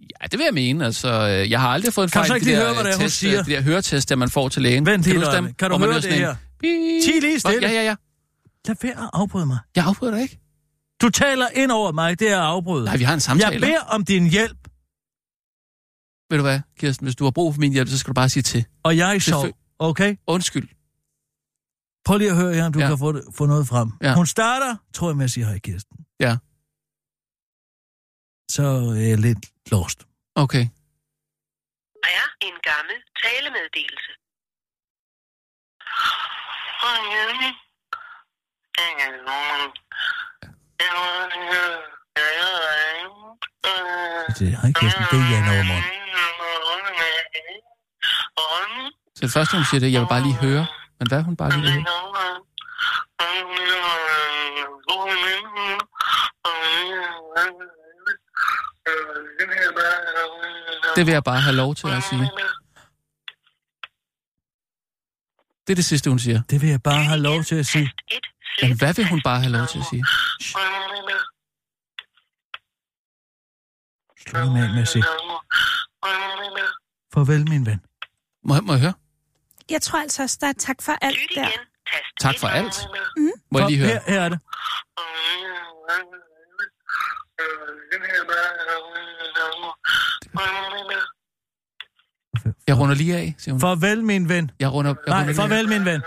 [0.00, 0.84] Ja, det vil jeg mene.
[0.84, 2.74] Altså, øh, jeg har aldrig fået en Kan du fejl så i ikke lige høre,
[2.74, 3.42] hvad det er, øh, hun test, siger?
[3.42, 4.86] De der høretest, der man får til lægen.
[4.86, 5.54] Vent kan du, øjeblik.
[5.54, 6.34] Kan du høre det her?
[7.04, 7.68] Ti lige stille.
[7.68, 7.94] Ja, ja, ja.
[8.66, 9.58] Lad være at afbryde mig.
[9.76, 10.38] Jeg afbryder dig ikke.
[11.02, 12.84] Du taler ind over mig, det er at afbryde.
[12.84, 13.52] Nej, vi har en samtale.
[13.52, 14.58] Jeg beder om din hjælp,
[16.30, 17.06] Ved du hvad, Kirsten?
[17.06, 18.64] Hvis du har brug for min hjælp, så skal du bare sige til.
[18.82, 19.46] og jeg sov.
[19.78, 20.16] Okay?
[20.26, 20.68] Undskyld.
[22.04, 22.88] Prøv lige at høre her, om du ja.
[22.88, 23.90] kan få, det, få noget frem.
[24.02, 24.14] Ja.
[24.14, 25.96] Hun starter, tror jeg, med at sige hej, Kirsten.
[26.20, 26.36] Ja.
[28.50, 28.62] Så
[29.00, 30.06] er jeg lidt lost.
[30.34, 30.64] Okay.
[32.18, 34.12] er en gammel talemeddelelse.
[44.38, 45.04] Det er hej, Kirsten.
[45.10, 45.84] Det er Jan Overmund.
[49.14, 50.66] Så det første, hun siger, det jeg vil bare lige høre.
[50.98, 51.84] Men hvad er hun bare lige høre?
[60.96, 62.30] Det vil jeg bare have lov til at sige.
[65.66, 66.42] Det er det sidste, hun siger.
[66.50, 67.92] Det vil jeg bare have lov til at sige.
[68.62, 70.04] Men hvad vil hun bare have lov til at sige?
[74.26, 75.04] Slå lige med, af med at sige.
[77.14, 77.80] Farvel, min ven.
[78.44, 78.92] Må, jeg- må jeg høre?
[79.70, 81.48] Jeg tror altså også, der er tak for alt der.
[82.20, 82.74] Tak for alt.
[83.50, 83.88] Må jeg lige høre?
[83.88, 84.40] Her, her er det.
[92.66, 93.60] Jeg runder lige af, siger hun.
[93.60, 94.50] Farvel, min ven.
[94.60, 95.34] Jeg runder, jeg runder Nej, af.
[95.36, 96.02] farvel, min ven.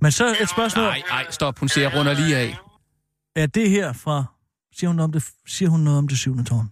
[0.00, 0.84] Men så et spørgsmål.
[0.84, 1.58] Nej, nej, stop.
[1.58, 2.58] Hun siger, jeg runder lige af.
[3.36, 4.24] Er det her fra...
[4.76, 6.70] Siger hun, om det, siger hun noget om det syvende tårn?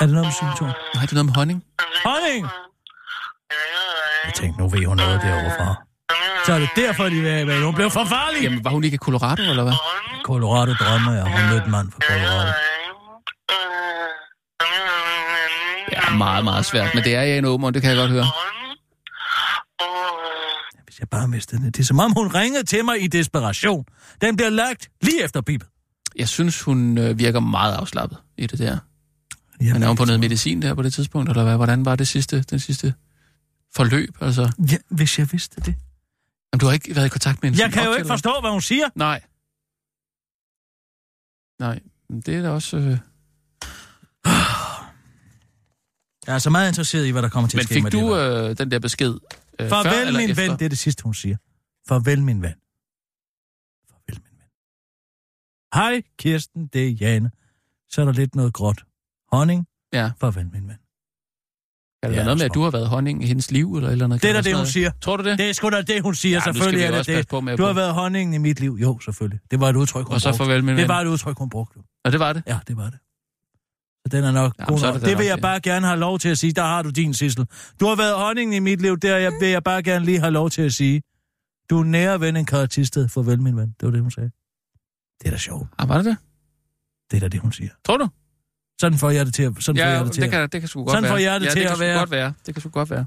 [0.00, 0.72] Er det noget om syvende tårn?
[0.94, 1.58] Nej, det er noget med honning.
[2.04, 2.46] Honning!
[4.32, 5.74] Jeg tænkte, nu ved hun noget derovre fra.
[6.46, 8.42] Så er det derfor, de vil være Hun blev for farlig.
[8.42, 9.72] Jamen, var hun ikke i Colorado, eller hvad?
[10.24, 11.22] Colorado drømmer jeg.
[11.22, 12.52] Hun mødte en mand fra Colorado.
[15.92, 16.94] Ja, meget, meget svært.
[16.94, 18.26] Men det er Jan Aumund, det kan jeg godt høre.
[20.84, 21.76] Hvis jeg bare mistede det.
[21.76, 23.84] Det er som om, hun ringede til mig i desperation.
[24.20, 25.68] Den bliver lagt lige efter pipet.
[26.16, 28.78] Jeg synes, hun øh, virker meget afslappet i det der.
[29.60, 31.56] Jamen, Men er hun på noget medicin der på det tidspunkt, eller hvad?
[31.56, 32.94] Hvordan var det sidste, den sidste
[33.76, 34.16] forløb?
[34.20, 35.74] Altså, Ja, hvis jeg vidste det.
[36.52, 37.62] Jamen, du har ikke været i kontakt med hende?
[37.64, 38.88] Jeg kan jo op ikke forstå, hvad hun siger.
[38.94, 39.22] Nej.
[41.60, 42.76] Nej, men det er da også...
[42.76, 42.84] Øh...
[46.26, 47.90] Jeg er så meget interesseret i, hvad der kommer til Men at ske fik med
[47.90, 48.00] det.
[48.00, 48.44] du her.
[48.50, 49.18] øh, den der besked øh,
[49.60, 50.42] før Farvel, eller min efter?
[50.48, 50.58] ven.
[50.58, 51.36] Det er det sidste, hun siger.
[51.88, 52.54] Farvel, min ven.
[53.90, 54.48] Farvel, min ven.
[55.74, 57.30] Hej, Kirsten, det er Jane.
[57.90, 58.84] Så er der lidt noget gråt.
[59.32, 59.66] Honning.
[59.92, 60.12] Ja.
[60.20, 60.78] Farvel, min ven.
[62.02, 64.06] Kan det Ja, noget med, at du har været honning i hendes liv, eller, eller
[64.06, 64.22] noget?
[64.22, 64.90] Det er da det, hun siger.
[65.00, 65.38] Tror du det?
[65.38, 66.34] Det er sgu da det, hun siger.
[66.36, 67.28] Ja, selvfølgelig er det det.
[67.28, 68.78] på med Du har været honningen i mit liv.
[68.82, 69.40] Jo, selvfølgelig.
[69.50, 71.78] Det var et udtryk, hun Og så farvel, min Det var et udtryk, hun brugte.
[72.04, 72.42] Og det var det?
[72.46, 72.98] Ja, det var det.
[74.02, 74.94] Så den er nok Jamen, god så nok.
[74.94, 76.52] det Det vil nok jeg bare gerne have lov til at sige.
[76.52, 77.46] Der har du din, Sissel.
[77.80, 78.98] Du har været honningen i mit liv.
[78.98, 81.02] Der jeg- vil jeg bare gerne lige have lov til at sige.
[81.70, 83.08] Du er nære ven en karatisted.
[83.08, 83.66] Farvel, min ven.
[83.80, 84.30] Det var det, hun sagde.
[85.20, 85.68] Det er da sjovt.
[85.78, 86.16] Ah, var det det?
[87.10, 87.70] Det er da det, hun siger.
[87.86, 88.08] Tror du?
[88.82, 89.52] Sådan får jeg det til at...
[89.60, 90.32] Sådan får Ja, jeg det til det at...
[90.32, 91.12] kan, det kan sgu godt Sådan være.
[91.12, 91.98] får jeg det ja, til det at kan sgu være.
[91.98, 92.34] godt være.
[92.46, 93.06] Det kan sgu godt være.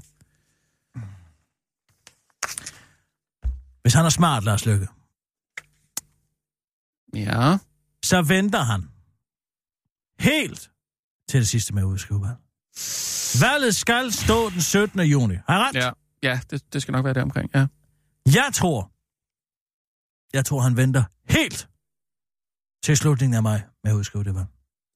[3.82, 4.88] Hvis han er smart, Lars Lykke,
[7.14, 7.58] Ja.
[8.04, 8.88] så venter han
[10.20, 10.70] helt
[11.28, 12.36] til det sidste med at udskrive valg.
[13.40, 15.00] Valget skal stå den 17.
[15.00, 15.34] juni.
[15.48, 15.74] Har jeg ret?
[15.74, 15.90] Ja,
[16.22, 17.66] ja det, det skal nok være der omkring, ja.
[18.26, 18.92] Jeg tror,
[20.32, 21.68] jeg tror, han venter helt
[22.82, 24.46] til slutningen af maj med at udskrive det valg.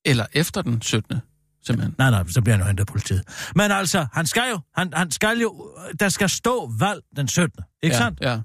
[0.05, 1.21] Eller efter den 17.
[1.63, 1.95] Simpelthen.
[1.99, 3.51] Nej, nej, så bliver han jo hentet af politiet.
[3.57, 7.65] Men altså, han skal jo, han, han skal jo, der skal stå valg den 17.
[7.83, 8.21] Ikke ja, sandt?
[8.21, 8.41] Ja.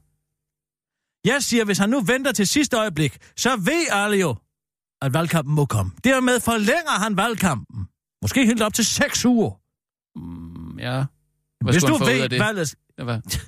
[1.26, 4.36] Jeg siger, hvis han nu venter til sidste øjeblik, så ved alle jo,
[5.02, 5.92] at valgkampen må komme.
[6.04, 7.88] Dermed forlænger han valgkampen.
[8.22, 9.52] Måske helt op til seks uger.
[10.16, 11.06] Mm, ja.
[11.62, 12.76] Hvad Hvis du ved valget...
[12.98, 13.22] Ja, hvad?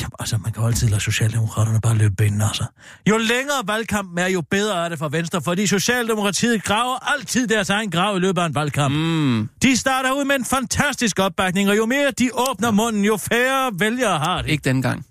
[0.00, 2.64] Jamen, altså, man kan jo altid lade Socialdemokraterne bare løbe benene, altså.
[3.08, 7.70] Jo længere valgkampen er, jo bedre er det for Venstre, fordi Socialdemokratiet graver altid deres
[7.70, 8.94] egen grav i løbet af en valgkamp.
[8.94, 13.16] Mm, De starter ud med en fantastisk opbakning, og jo mere de åbner munden, jo
[13.16, 14.50] færre vælgere har det.
[14.50, 15.06] ikke dengang.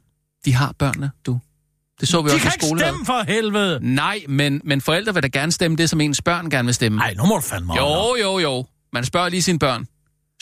[0.45, 1.39] De har børnene, du.
[1.99, 2.93] Det så vi De også kan i ikke skolevalget.
[2.95, 3.79] stemme for helvede.
[3.81, 6.97] Nej, men, men forældre vil da gerne stemme det, som ens børn gerne vil stemme.
[6.97, 7.75] Nej, nu må du fandme.
[7.75, 8.65] Jo, jo, jo.
[8.93, 9.86] Man spørger lige sine børn.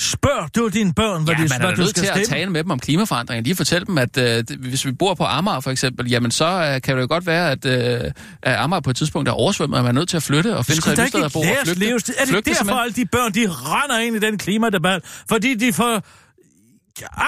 [0.01, 2.25] Spørg du dine børn, hvad, Ja, de, man er da du nødt til at stemme.
[2.25, 3.43] tale med dem om klimaforandringer.
[3.43, 6.45] Lige fortælle dem, at øh, det- hvis vi bor på Amager for eksempel, jamen så
[6.45, 8.11] øh, kan det jo godt være, at, øh,
[8.43, 10.65] at Amager på et tidspunkt er oversvømmet, og man er nødt til at flytte og
[10.65, 11.85] finde sig et sted at bo og flygte.
[11.89, 12.79] Er det flygte derfor, simpelthen.
[12.83, 15.01] alle de børn, de render ind i den klimadebat?
[15.29, 16.01] Fordi de får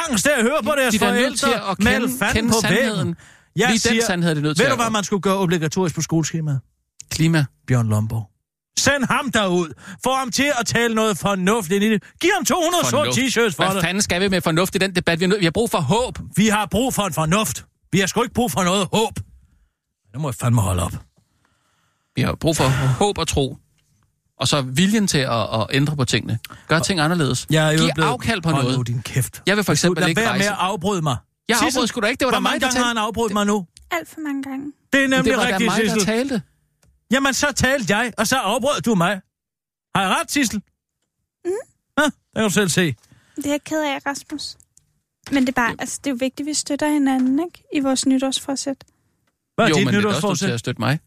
[0.10, 2.34] angst af at høre på deres de er da forældre nødt til at kende, fanden
[2.36, 2.98] kende på sandheden.
[2.98, 3.16] væggen.
[3.56, 5.22] Jeg Lige siger, den sandhed er det nødt til ved du, at- hvad man skulle
[5.22, 6.60] gøre obligatorisk på skoleskemaet?
[7.12, 7.46] Klima.
[7.68, 8.30] Bjørn Lomborg.
[8.80, 9.74] Send ham derud.
[10.04, 12.04] Få ham til at tale noget fornuftigt ind i det.
[12.22, 13.18] Giv ham 200 sorte Fornuft.
[13.18, 13.84] t-shirts for Hvad det.
[13.84, 15.20] fanden skal vi med fornuft i den debat?
[15.20, 16.20] Vi, er nødt- vi har brug for håb.
[16.36, 17.66] Vi har brug for en fornuft.
[17.92, 19.20] Vi har sgu ikke brug for noget håb.
[20.14, 20.94] Nu må jeg fandme holde op.
[22.16, 22.64] Vi har brug for
[23.00, 23.58] håb og tro.
[24.40, 26.40] Og så viljen til at, at ændre på tingene.
[26.68, 27.48] Gør ting anderledes.
[27.50, 28.10] Jeg er jo Giv blevet...
[28.10, 28.78] afkald på Hold noget.
[28.78, 29.42] nu din kæft.
[29.48, 30.50] Jeg vil for eksempel Lad ikke være med rejse.
[30.52, 31.18] at afbryde mig.
[31.50, 32.20] Jeg Sissel, afbrød sgu da ikke.
[32.20, 33.66] Det var Hvor mig, mange der gange har han afbrudt mig nu?
[33.92, 34.66] Alt for mange gange.
[34.94, 36.06] Det er nemlig Det var rigtigt, mig, der Sissel.
[36.06, 36.42] talte.
[37.12, 39.22] Jamen, så talte jeg, og så afbrød du mig.
[39.96, 40.62] Har jeg ret, Sissel?
[41.46, 41.52] Mm.
[41.98, 42.96] Ja, det kan du selv se.
[43.36, 44.58] Det er jeg ked af, Rasmus.
[45.32, 47.64] Men det er bare, altså, det er jo vigtigt, at vi støtter hinanden, ikke?
[47.74, 48.84] I vores nytårsforsæt.
[49.56, 50.48] Hvad er Jo, dit men det er også nytårsforsæt?
[50.48, 51.00] til at støtte mig.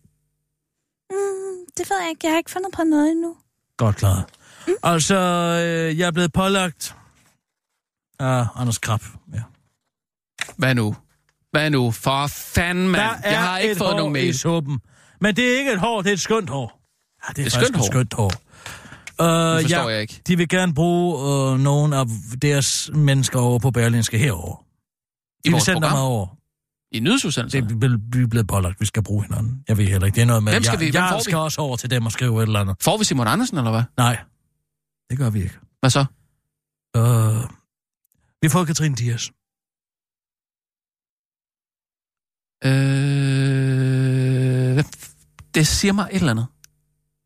[1.10, 2.20] Mm, det ved jeg ikke.
[2.26, 3.36] Jeg har ikke fundet på noget endnu.
[3.76, 4.24] Godt klaret.
[4.66, 4.72] Mm.
[4.82, 6.94] Altså, øh, jeg er blevet pålagt
[8.20, 9.00] af Anders Krab.
[9.34, 9.42] Ja.
[10.56, 10.96] Hvad nu?
[11.50, 11.90] Hvad nu?
[11.90, 13.00] For fanden, mand.
[13.02, 14.38] Der er Jeg har ikke et fået hår nogen i mail.
[14.38, 14.80] suppen.
[15.20, 16.80] Men det er ikke et hår, det er et skønt hår.
[17.28, 17.86] Ja, det er, Et faktisk skønt hår?
[17.86, 18.32] skønt hår.
[19.22, 20.22] Uh, Det forstår jeg ikke.
[20.26, 21.16] De vil gerne bruge
[21.52, 22.04] uh, nogle af
[22.42, 24.64] deres mennesker over på Berlinske herover.
[25.44, 26.10] I De vil sende dem program?
[26.10, 26.26] over.
[26.92, 27.80] I nyhedsudsendelserne?
[27.80, 29.64] Det er vi er blevet pålagt, vi skal bruge hinanden.
[29.68, 31.16] Jeg ved heller ikke, det er noget med, Hvem skal jeg, vi- hvem jeg får
[31.18, 31.22] vi?
[31.22, 32.76] skal også over til dem og skrive et eller andet.
[32.80, 33.82] Får vi Simon Andersen, eller hvad?
[33.96, 34.18] Nej,
[35.10, 35.58] det gør vi ikke.
[35.80, 36.04] Hvad så?
[36.98, 37.50] Uh,
[38.42, 39.30] vi får Katrine Dias.
[43.58, 44.84] Øh,
[45.58, 46.46] det siger mig et eller andet.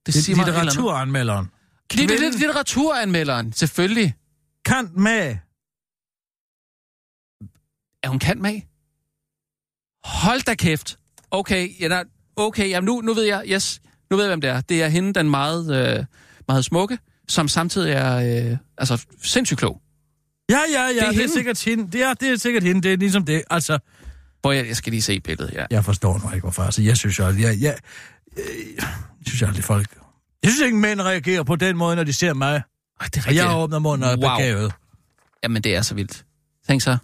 [0.07, 0.74] Det, Det siger mig et eller andet.
[0.74, 1.51] litteraturanmelderen.
[1.95, 4.14] Litteraturanmelderen, selvfølgelig.
[4.64, 5.37] Kant med.
[8.03, 8.61] Er hun kan med?
[10.05, 10.99] Hold da kæft.
[11.30, 12.05] Okay, ja, der,
[12.37, 13.80] okay jamen nu, nu ved jeg, yes,
[14.11, 14.61] nu ved jeg, hvem det er.
[14.61, 16.05] Det er hende, den meget, øh,
[16.49, 18.16] meget smukke, som samtidig er
[18.51, 19.80] øh, altså, sindssygt klog.
[20.51, 21.93] Ja, ja, ja, Det er det er sikkert hende.
[21.93, 23.43] Det er, det er sikkert hende, det er ligesom det.
[23.51, 23.78] Altså,
[24.41, 25.64] Hvor jeg, jeg skal lige se billedet, ja.
[25.70, 26.62] jeg forstår nu ikke, hvorfor.
[26.62, 27.78] Altså, jeg synes jo aldrig, jeg,
[28.37, 28.45] jeg,
[28.76, 28.85] jeg,
[29.18, 29.87] jeg synes aldrig, folk...
[30.43, 32.62] Jeg synes ikke, mænd reagerer på den måde, når de ser mig.
[33.01, 34.37] Ej, det er Og jeg åbner munden og er Wow.
[34.37, 34.72] begavet.
[35.43, 36.24] Jamen, det er så vildt.
[36.68, 36.97] Tænk så.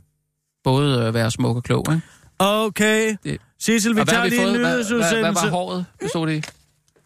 [0.65, 2.03] Både at være smuk og klog, ikke?
[2.39, 3.17] Okay.
[3.25, 4.61] Det- Sissel, vi tager lige en fået?
[4.61, 5.49] Hvad, hvad, hvad var nyhedsudsendelse.
[5.51, 6.43] håret, bestod det i?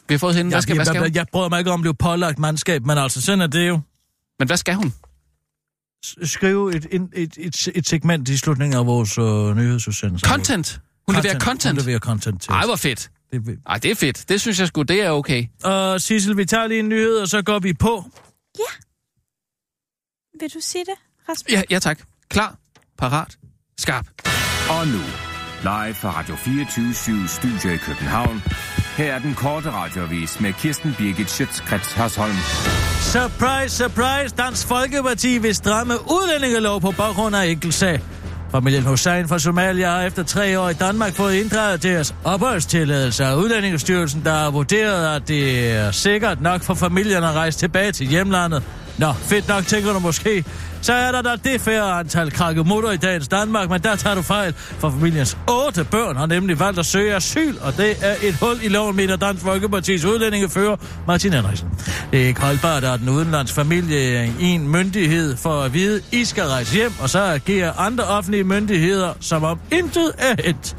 [0.09, 0.49] Vi har fået hende.
[0.49, 1.14] Hvad Jeg, skal, hvad skal jeg, hun?
[1.14, 3.81] jeg bryder mig ikke om at blive pålagt mandskab, men altså, sådan er det jo.
[4.39, 4.95] Men hvad skal hun?
[6.23, 10.27] Skrive et, et, et, et, et segment i slutningen af vores øh, nyhedsudsendelse.
[10.27, 10.81] Content.
[11.07, 11.79] Hun leverer content.
[11.81, 13.11] Hun leverer content til Ej, hvor fedt.
[13.33, 14.28] Det Ej, det er fedt.
[14.28, 15.45] Det synes jeg sgu, det er okay.
[15.64, 18.05] Og Sissel, vi tager lige en nyhed, og så går vi på.
[20.41, 20.95] Vil du sige det,
[21.28, 21.53] Rasmus?
[21.53, 22.01] Ja, ja tak.
[22.28, 22.57] Klar,
[22.99, 23.39] parat,
[23.78, 24.07] skarp.
[24.70, 25.03] Og nu,
[25.62, 28.43] live fra Radio 24 Studio i København.
[28.97, 32.37] Her er den korte radiovis med Kirsten Birgit Schøtzgrads Hasholm.
[33.01, 34.37] Surprise, surprise!
[34.37, 38.01] Dansk Folkeparti vil stramme udlændingelov på baggrund af enkeltsag.
[38.53, 43.35] Familien Hussein fra Somalia har efter tre år i Danmark fået inddraget deres opholdstilladelse af
[43.35, 48.07] Udlændingestyrelsen, der har vurderet, at det er sikkert nok for familien at rejse tilbage til
[48.07, 48.63] hjemlandet.
[48.99, 50.45] Nå, fedt nok, tænker du måske.
[50.83, 54.22] Så er der da det færre antal krakkemutter i dagens Danmark, men der tager du
[54.22, 58.35] fejl, for familiens otte børn har nemlig valgt at søge asyl, og det er et
[58.35, 60.76] hul i loven, mener Dansk Folkepartis udlændingefører
[61.07, 61.68] Martin Henriksen.
[62.11, 66.24] Det er ikke holdbart, at den udenlands familie i en myndighed for at vide, I
[66.24, 70.76] skal rejse hjem, og så agerer andre offentlige myndigheder, som om intet er et.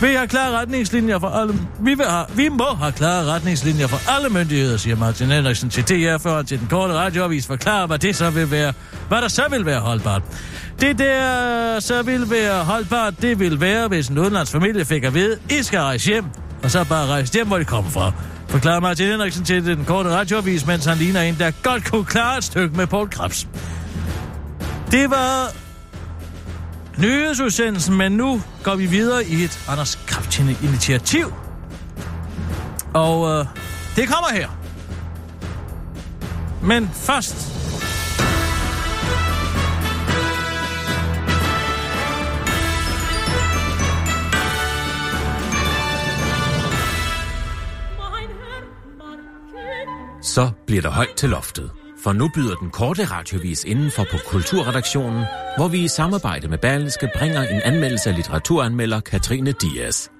[0.00, 1.54] Vi har klare retningslinjer for alle...
[1.80, 5.84] Vi, vil have, vi må have klare retningslinjer for alle myndigheder, siger Martin Henriksen til
[5.84, 8.72] DR, før til den korte radioavis forklarer, hvad det så vil være,
[9.08, 10.22] hvad der så vil være holdbart.
[10.80, 15.14] Det der så vil være holdbart, det vil være, hvis en udenlands familie fik at
[15.14, 16.24] vide, I skal rejse hjem,
[16.62, 18.12] og så bare rejse hjem, hvor de kommer fra.
[18.48, 22.38] Forklarer Martin Henriksen til den korte radioavis, mens han ligner en, der godt kunne klare
[22.38, 23.48] et stykke med Paul Krebs.
[24.90, 25.52] Det var
[26.98, 31.32] nyhedsudsendelsen, men nu går vi videre i et Anders Kraftjende initiativ.
[32.94, 33.46] Og øh,
[33.96, 34.48] det kommer her.
[36.62, 37.50] Men først...
[50.22, 51.70] Så bliver der højt til loftet.
[52.04, 55.24] For nu byder den korte radiovis indenfor på Kulturredaktionen,
[55.56, 60.10] hvor vi i samarbejde med Berlingske bringer en anmeldelse af litteraturanmelder Katrine Dias.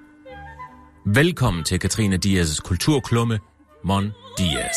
[1.05, 3.39] Velkommen til Katrine Dias' kulturklumme,
[3.83, 4.75] Mon Dias.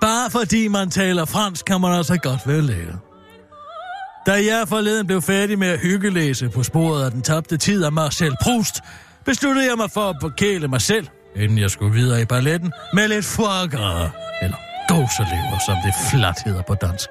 [0.00, 2.96] Bare fordi man taler fransk, kan man altså godt være lærer.
[4.26, 7.92] Da jeg forleden blev færdig med at hyggelæse på sporet af den tabte tid af
[7.92, 8.74] Marcel Proust,
[9.24, 13.08] besluttede jeg mig for at bekæle mig selv, inden jeg skulle videre i balletten, med
[13.08, 14.10] lidt foie gras,
[14.42, 14.56] eller
[14.88, 17.08] gåselever, som det flat hedder på dansk.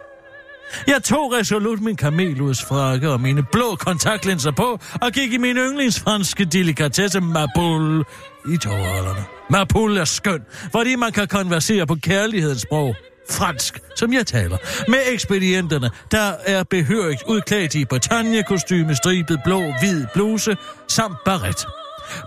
[0.88, 6.46] Jeg tog resolut min kameludsfrakke og mine blå kontaktlinser på, og gik i min yndlingsfranske
[6.46, 8.04] delikatesse Maboule
[8.54, 9.26] i togholderne.
[9.50, 10.42] Maboule er skøn,
[10.72, 12.96] fordi man kan konversere på kærlighedens sprog,
[13.30, 14.58] fransk, som jeg taler,
[14.88, 20.58] med ekspedienterne, der er behørigt udklædt i Bretagne-kostyme, stribet blå, hvid bluse,
[20.88, 21.66] samt baret.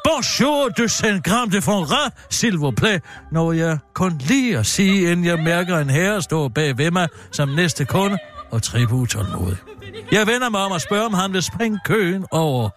[0.05, 3.01] Bonjour de saint gram de Fonra, s'il vous plaît,
[3.33, 7.09] når jeg kun lige at sige, inden jeg mærker en herre stå bag ved mig
[7.33, 8.19] som næste kunde
[8.51, 9.57] og trippe utålmodig.
[10.13, 12.69] Jeg vender mig om og spørger, om han vil springe køen over,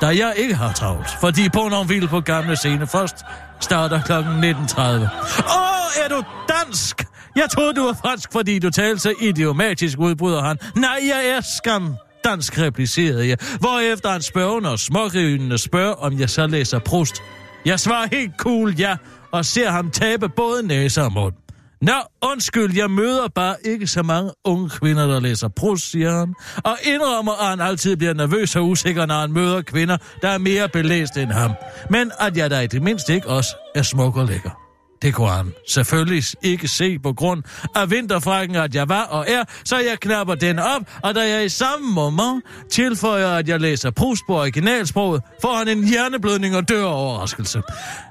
[0.00, 3.16] da jeg ikke har travlt, fordi Bournonville på gamle scene først
[3.60, 4.12] starter kl.
[4.12, 4.82] 19.30.
[4.82, 7.04] Åh, er du dansk?
[7.36, 10.58] Jeg troede, du var fransk, fordi du talte så idiomatisk, udbryder han.
[10.76, 11.96] Nej, jeg er skam
[12.26, 17.22] dansk, replicerede jeg, hvorefter han spørgende og smågrivende spørger, om jeg så læser Prost.
[17.64, 18.96] Jeg svarer helt cool ja,
[19.32, 21.34] og ser ham tabe både næse og mund.
[21.82, 26.34] Nå, undskyld, jeg møder bare ikke så mange unge kvinder, der læser Proust, siger han.
[26.64, 30.38] Og indrømmer, at han altid bliver nervøs og usikker, når han møder kvinder, der er
[30.38, 31.50] mere belæst end ham.
[31.90, 34.65] Men at jeg da i det mindste ikke også er smuk og lækker.
[35.02, 37.42] Det kunne han selvfølgelig ikke se på grund
[37.74, 41.44] af vinterfrakken, at jeg var og er, så jeg knapper den op, og da jeg
[41.44, 46.68] i samme moment tilføjer, at jeg læser Proust på originalsproget, får han en hjerneblødning og
[46.68, 47.62] dør af overraskelse.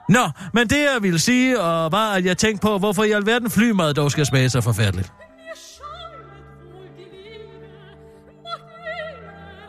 [0.09, 3.49] Nå, men det jeg ville sige, og var, at jeg tænkte på, hvorfor i alverden
[3.49, 5.11] flymad dog skal smage så forfærdeligt.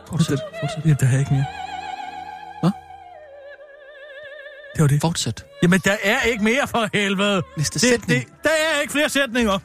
[0.09, 0.85] Fortsæt, fortsæt.
[0.85, 1.66] Ja, det har jeg ikke mere.
[4.77, 5.01] Det var det.
[5.01, 5.45] Fortsæt.
[5.63, 7.43] Jamen, der er ikke mere for helvede.
[7.57, 8.25] Næste det, sætning.
[8.25, 9.59] det, der er ikke flere sætninger.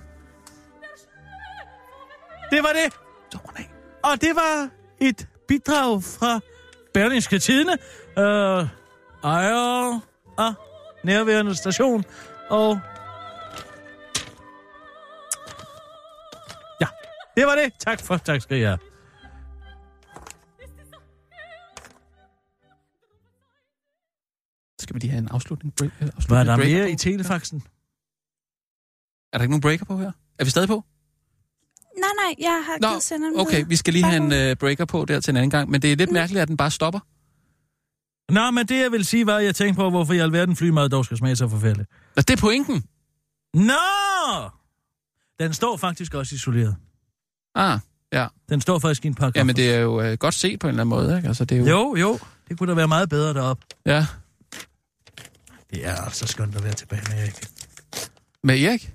[2.51, 2.93] Det var det.
[3.33, 3.39] Så.
[4.03, 4.69] Og det var
[5.01, 6.41] et bidrag fra
[6.95, 7.73] Berlingske Tidene,
[8.19, 8.67] øh,
[9.25, 10.01] ejer
[10.39, 10.55] af
[11.05, 12.05] nærværende station,
[12.51, 12.81] og
[16.81, 16.87] ja,
[17.37, 17.73] det var det.
[17.79, 18.79] Tak for, tak skal I have.
[24.93, 25.75] Skal vi lige have en afslutning?
[25.75, 26.93] Break, øh, afslutning Var der mere på?
[26.93, 27.63] i telefaxen?
[29.33, 30.13] Er der ikke nogen breaker på her?
[30.39, 30.85] Er vi stadig på?
[31.99, 33.69] Nej, nej, jeg har Nå, givet senderen okay, videre.
[33.69, 35.93] vi skal lige have en uh, breaker på der til en anden gang, men det
[35.93, 37.01] er lidt mærkeligt, at den bare stopper.
[38.33, 40.89] Nå, men det jeg vil sige var, at jeg tænkte på, hvorfor i alverden flymad
[40.89, 41.91] dog skal smage så forfærdeligt.
[42.17, 42.85] Og det er pointen.
[43.55, 44.49] Nå!
[45.41, 46.77] Den står faktisk også isoleret.
[47.55, 47.79] Ah,
[48.13, 48.27] ja.
[48.49, 49.39] Den står faktisk i en pakke.
[49.39, 51.29] Jamen, det er jo øh, godt set på en eller anden måde, ikke?
[51.29, 51.67] Altså, det er jo...
[51.67, 52.19] Jo, jo.
[52.49, 53.67] Det kunne da være meget bedre deroppe.
[53.87, 54.07] Ja.
[55.73, 57.35] Det er altså skønt at være tilbage med Erik.
[58.45, 58.91] Med Erik?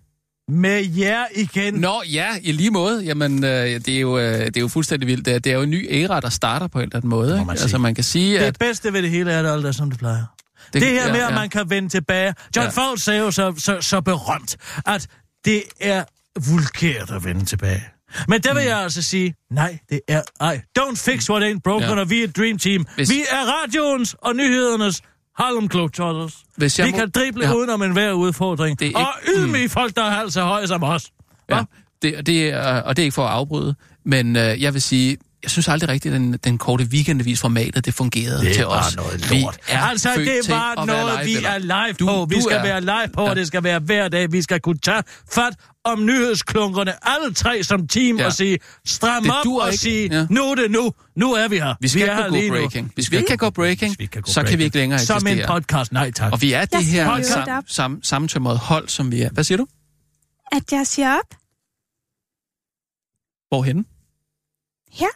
[0.49, 1.73] Med jer igen.
[1.73, 3.03] Nå, ja, i lige måde.
[3.03, 5.25] Jamen, øh, det, er jo, øh, det er jo fuldstændig vildt.
[5.25, 7.33] Det er, det er jo en ny æra, der starter på en eller anden måde.
[7.33, 7.45] Ikke?
[7.45, 7.63] man sige.
[7.63, 8.57] altså, man kan sige, Det at...
[8.59, 10.25] bedste ved det hele er, at det aldrig er, som det plejer.
[10.73, 12.25] Det, det her med, at man kan vende tilbage.
[12.27, 12.61] John Ja.
[12.63, 12.69] ja.
[12.69, 15.07] Fowles sagde jo så, så, så berømt, at
[15.45, 16.03] det er
[16.51, 17.83] vulgært at vende tilbage.
[18.27, 18.67] Men der vil Mm.
[18.69, 20.61] jeg altså sige, nej, det er ej.
[20.79, 21.93] Don't fix what ain't broken, Ja.
[21.95, 21.99] ja.
[22.01, 22.85] og vi er dream team.
[22.95, 25.01] Hvis- Vi er radioens og nyhedernes
[25.37, 26.33] Harlem Globetrotters.
[26.55, 27.53] Hvis jeg Vi må- kan drible Ja.
[27.53, 28.79] udenom enhver udfordring.
[28.79, 29.69] Det er Og ikke- ydmyge mm.
[29.69, 31.11] folk, der er halvt så høje som os.
[31.49, 31.63] Ja,
[32.01, 33.75] det, det er, og det er ikke for at afbryde,
[34.05, 37.85] men øh, jeg vil sige, jeg synes aldrig rigtigt, at den, den korte weekendavis formatet,
[37.85, 38.95] det fungerede Det til os.
[38.95, 41.55] noget Vi er altså, født det til var at være noget, vi live-spillere.
[41.55, 42.25] er live Du- på.
[42.29, 43.29] Vi du skal er- være live på, Ja.
[43.29, 44.31] og det skal være hver dag.
[44.31, 48.25] Vi skal kunne tage fat om nyhedsklunkerne, alle tre som team, Ja.
[48.25, 49.77] og sige, stram Det op og ikke.
[49.81, 50.25] sige, Ja.
[50.29, 50.91] nu er det nu.
[51.15, 51.75] Nu er vi her.
[51.81, 52.49] Vi skal vi er gå nu.
[52.49, 52.91] breaking.
[52.95, 54.59] Hvis vi ikke kan gå breaking, Hvis vi kan gå så kan breaking.
[54.59, 55.47] vi ikke længere Som en eksistere.
[55.47, 56.31] podcast, nej tak.
[56.33, 59.29] Og vi er det her sam, sam, sammentømrede hold, som vi er.
[59.29, 59.67] Hvad siger du?
[60.51, 61.35] At jeg siger op?
[63.49, 63.83] Hvorhenne?
[64.91, 65.07] Her?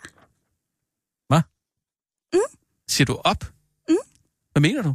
[2.91, 3.45] Siger du op?
[3.89, 3.95] Mm.
[4.51, 4.93] Hvad mener du?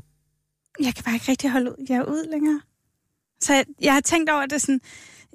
[0.81, 1.87] Jeg kan bare ikke rigtig holde ud.
[1.89, 2.61] Jeg er ud længere.
[3.41, 4.81] Så jeg, jeg har tænkt over det sådan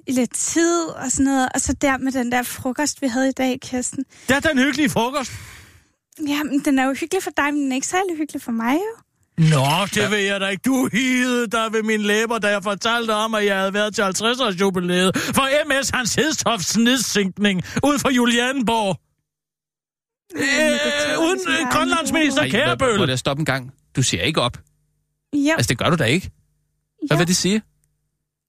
[0.06, 1.48] i lidt tid og sådan noget.
[1.54, 4.04] Og så der med den der frokost, vi havde i dag, Kirsten.
[4.28, 5.32] Det er den hyggelige frokost.
[6.28, 8.74] Jamen, den er jo hyggelig for dig, men den er ikke særlig hyggelig for mig
[8.74, 8.96] jo.
[9.38, 10.62] Nå, det ved jeg da ikke.
[10.62, 14.02] Du hidede der ved mine læber, da jeg fortalte om, at jeg havde været til
[14.02, 18.98] 50-års jubilæet for MS Hans Hedstofts nedsænkning ud for Julianborg.
[20.36, 23.08] Øh, uden øh, grønlandsminister hvor- Må Kærebøl.
[23.08, 23.72] jeg stoppe en gang?
[23.96, 24.58] Du siger ikke op.
[25.34, 26.30] Ja, Altså, det gør du da ikke.
[27.06, 27.62] Hvad ja vil det sige?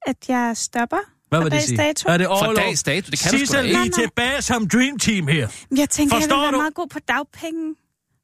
[0.06, 0.96] at jeg stopper.
[1.28, 1.76] Hvad for vil det sige?
[1.76, 2.08] dato.
[2.08, 2.54] Er det For overlov?
[2.56, 3.80] dags dato, det kan du sgu da Sissel, ikke.
[3.80, 5.48] Er tilbage som Dream Team her.
[5.76, 6.56] Jeg tænker, Forstår jeg vil være du?
[6.56, 7.74] meget god på dagpenge.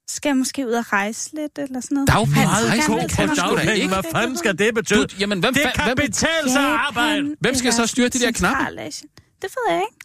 [0.08, 2.08] Skal jeg måske ud og rejse lidt, eller sådan noget?
[2.08, 2.34] Dagpenge?
[2.46, 3.88] Meget gerne god på dagpenge.
[3.88, 5.06] hvad fanden skal det betyde?
[5.06, 7.34] Du, jamen, hvem, Det kan hvem, betale sig at arbejde.
[7.40, 8.64] Hvem skal så styre de der knapper?
[9.42, 9.98] Det ved jeg ikke.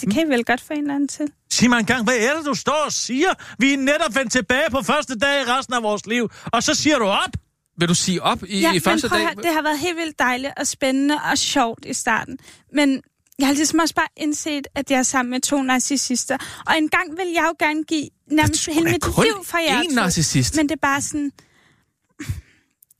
[0.00, 1.26] Det kan I vel godt få en eller anden til.
[1.50, 3.28] Sig mig engang, hvad er det, du står og siger?
[3.58, 6.74] Vi er netop vendt tilbage på første dag i resten af vores liv, og så
[6.74, 7.30] siger du op?
[7.78, 9.34] vil du sige op i, Ja, i men første prøv at dag?
[9.34, 12.38] høre, det har været helt vildt dejligt og spændende og sjovt i starten.
[12.72, 13.02] Men
[13.38, 16.38] jeg har ligesom også bare indset, at jeg er sammen med to narcissister.
[16.66, 19.80] Og en gang vil jeg jo gerne give nærmest hele mit kun liv for jer
[19.82, 19.94] én to.
[19.94, 20.56] narcissist.
[20.56, 21.32] Men det er bare sådan...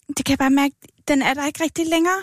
[0.08, 0.74] Det kan jeg bare mærke,
[1.08, 2.22] den er der ikke rigtig længere.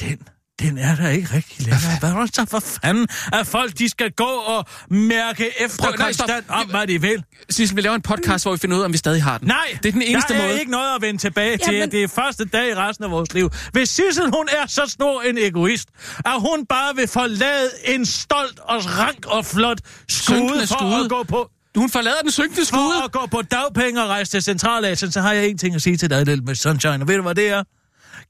[0.00, 0.18] Den,
[0.60, 1.98] den er der ikke rigtig længere.
[2.00, 5.94] Hvad er det så for fanden, at folk de skal gå og mærke efter Prøv-
[5.98, 6.26] nej, stop.
[6.28, 7.24] konstant om, hvad de vil?
[7.50, 9.48] Sissel, vi laver en podcast, hvor vi finder ud af, om vi stadig har den.
[9.48, 10.58] Nej, Det er den eneste der er måde.
[10.60, 11.74] ikke noget at vende tilbage til.
[11.74, 13.50] Jamen- Det er første dag i resten af vores liv.
[13.72, 15.88] Hvis Sissel, hun er så stor en egoist,
[16.24, 19.78] at hun bare vil forlade en stolt og rank og flot
[20.08, 21.04] skude for skude.
[21.04, 22.92] at gå på Hun forlader den synkende skude.
[22.98, 25.82] for at gå på dagpenge og rejse til Centralasien, så har jeg en ting at
[25.82, 26.94] sige til dig, Little Miss Sunshine.
[27.00, 27.62] Og ved du, hvad det er?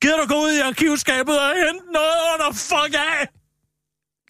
[0.01, 3.28] Gider du gå ud i arkivskabet og hente noget under fuck af?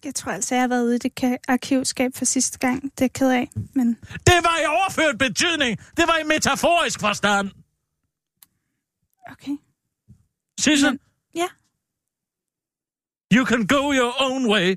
[0.03, 2.83] Jeg tror altså, jeg har været ude i det ka- arkivskab for sidste gang.
[2.83, 3.87] Det er jeg ked af, men...
[4.27, 5.79] Det var i overført betydning.
[5.97, 7.51] Det var i metaforisk forstand.
[9.31, 9.57] Okay.
[10.59, 10.99] Sissel,
[11.35, 11.47] ja.
[13.33, 14.75] you can go your own way.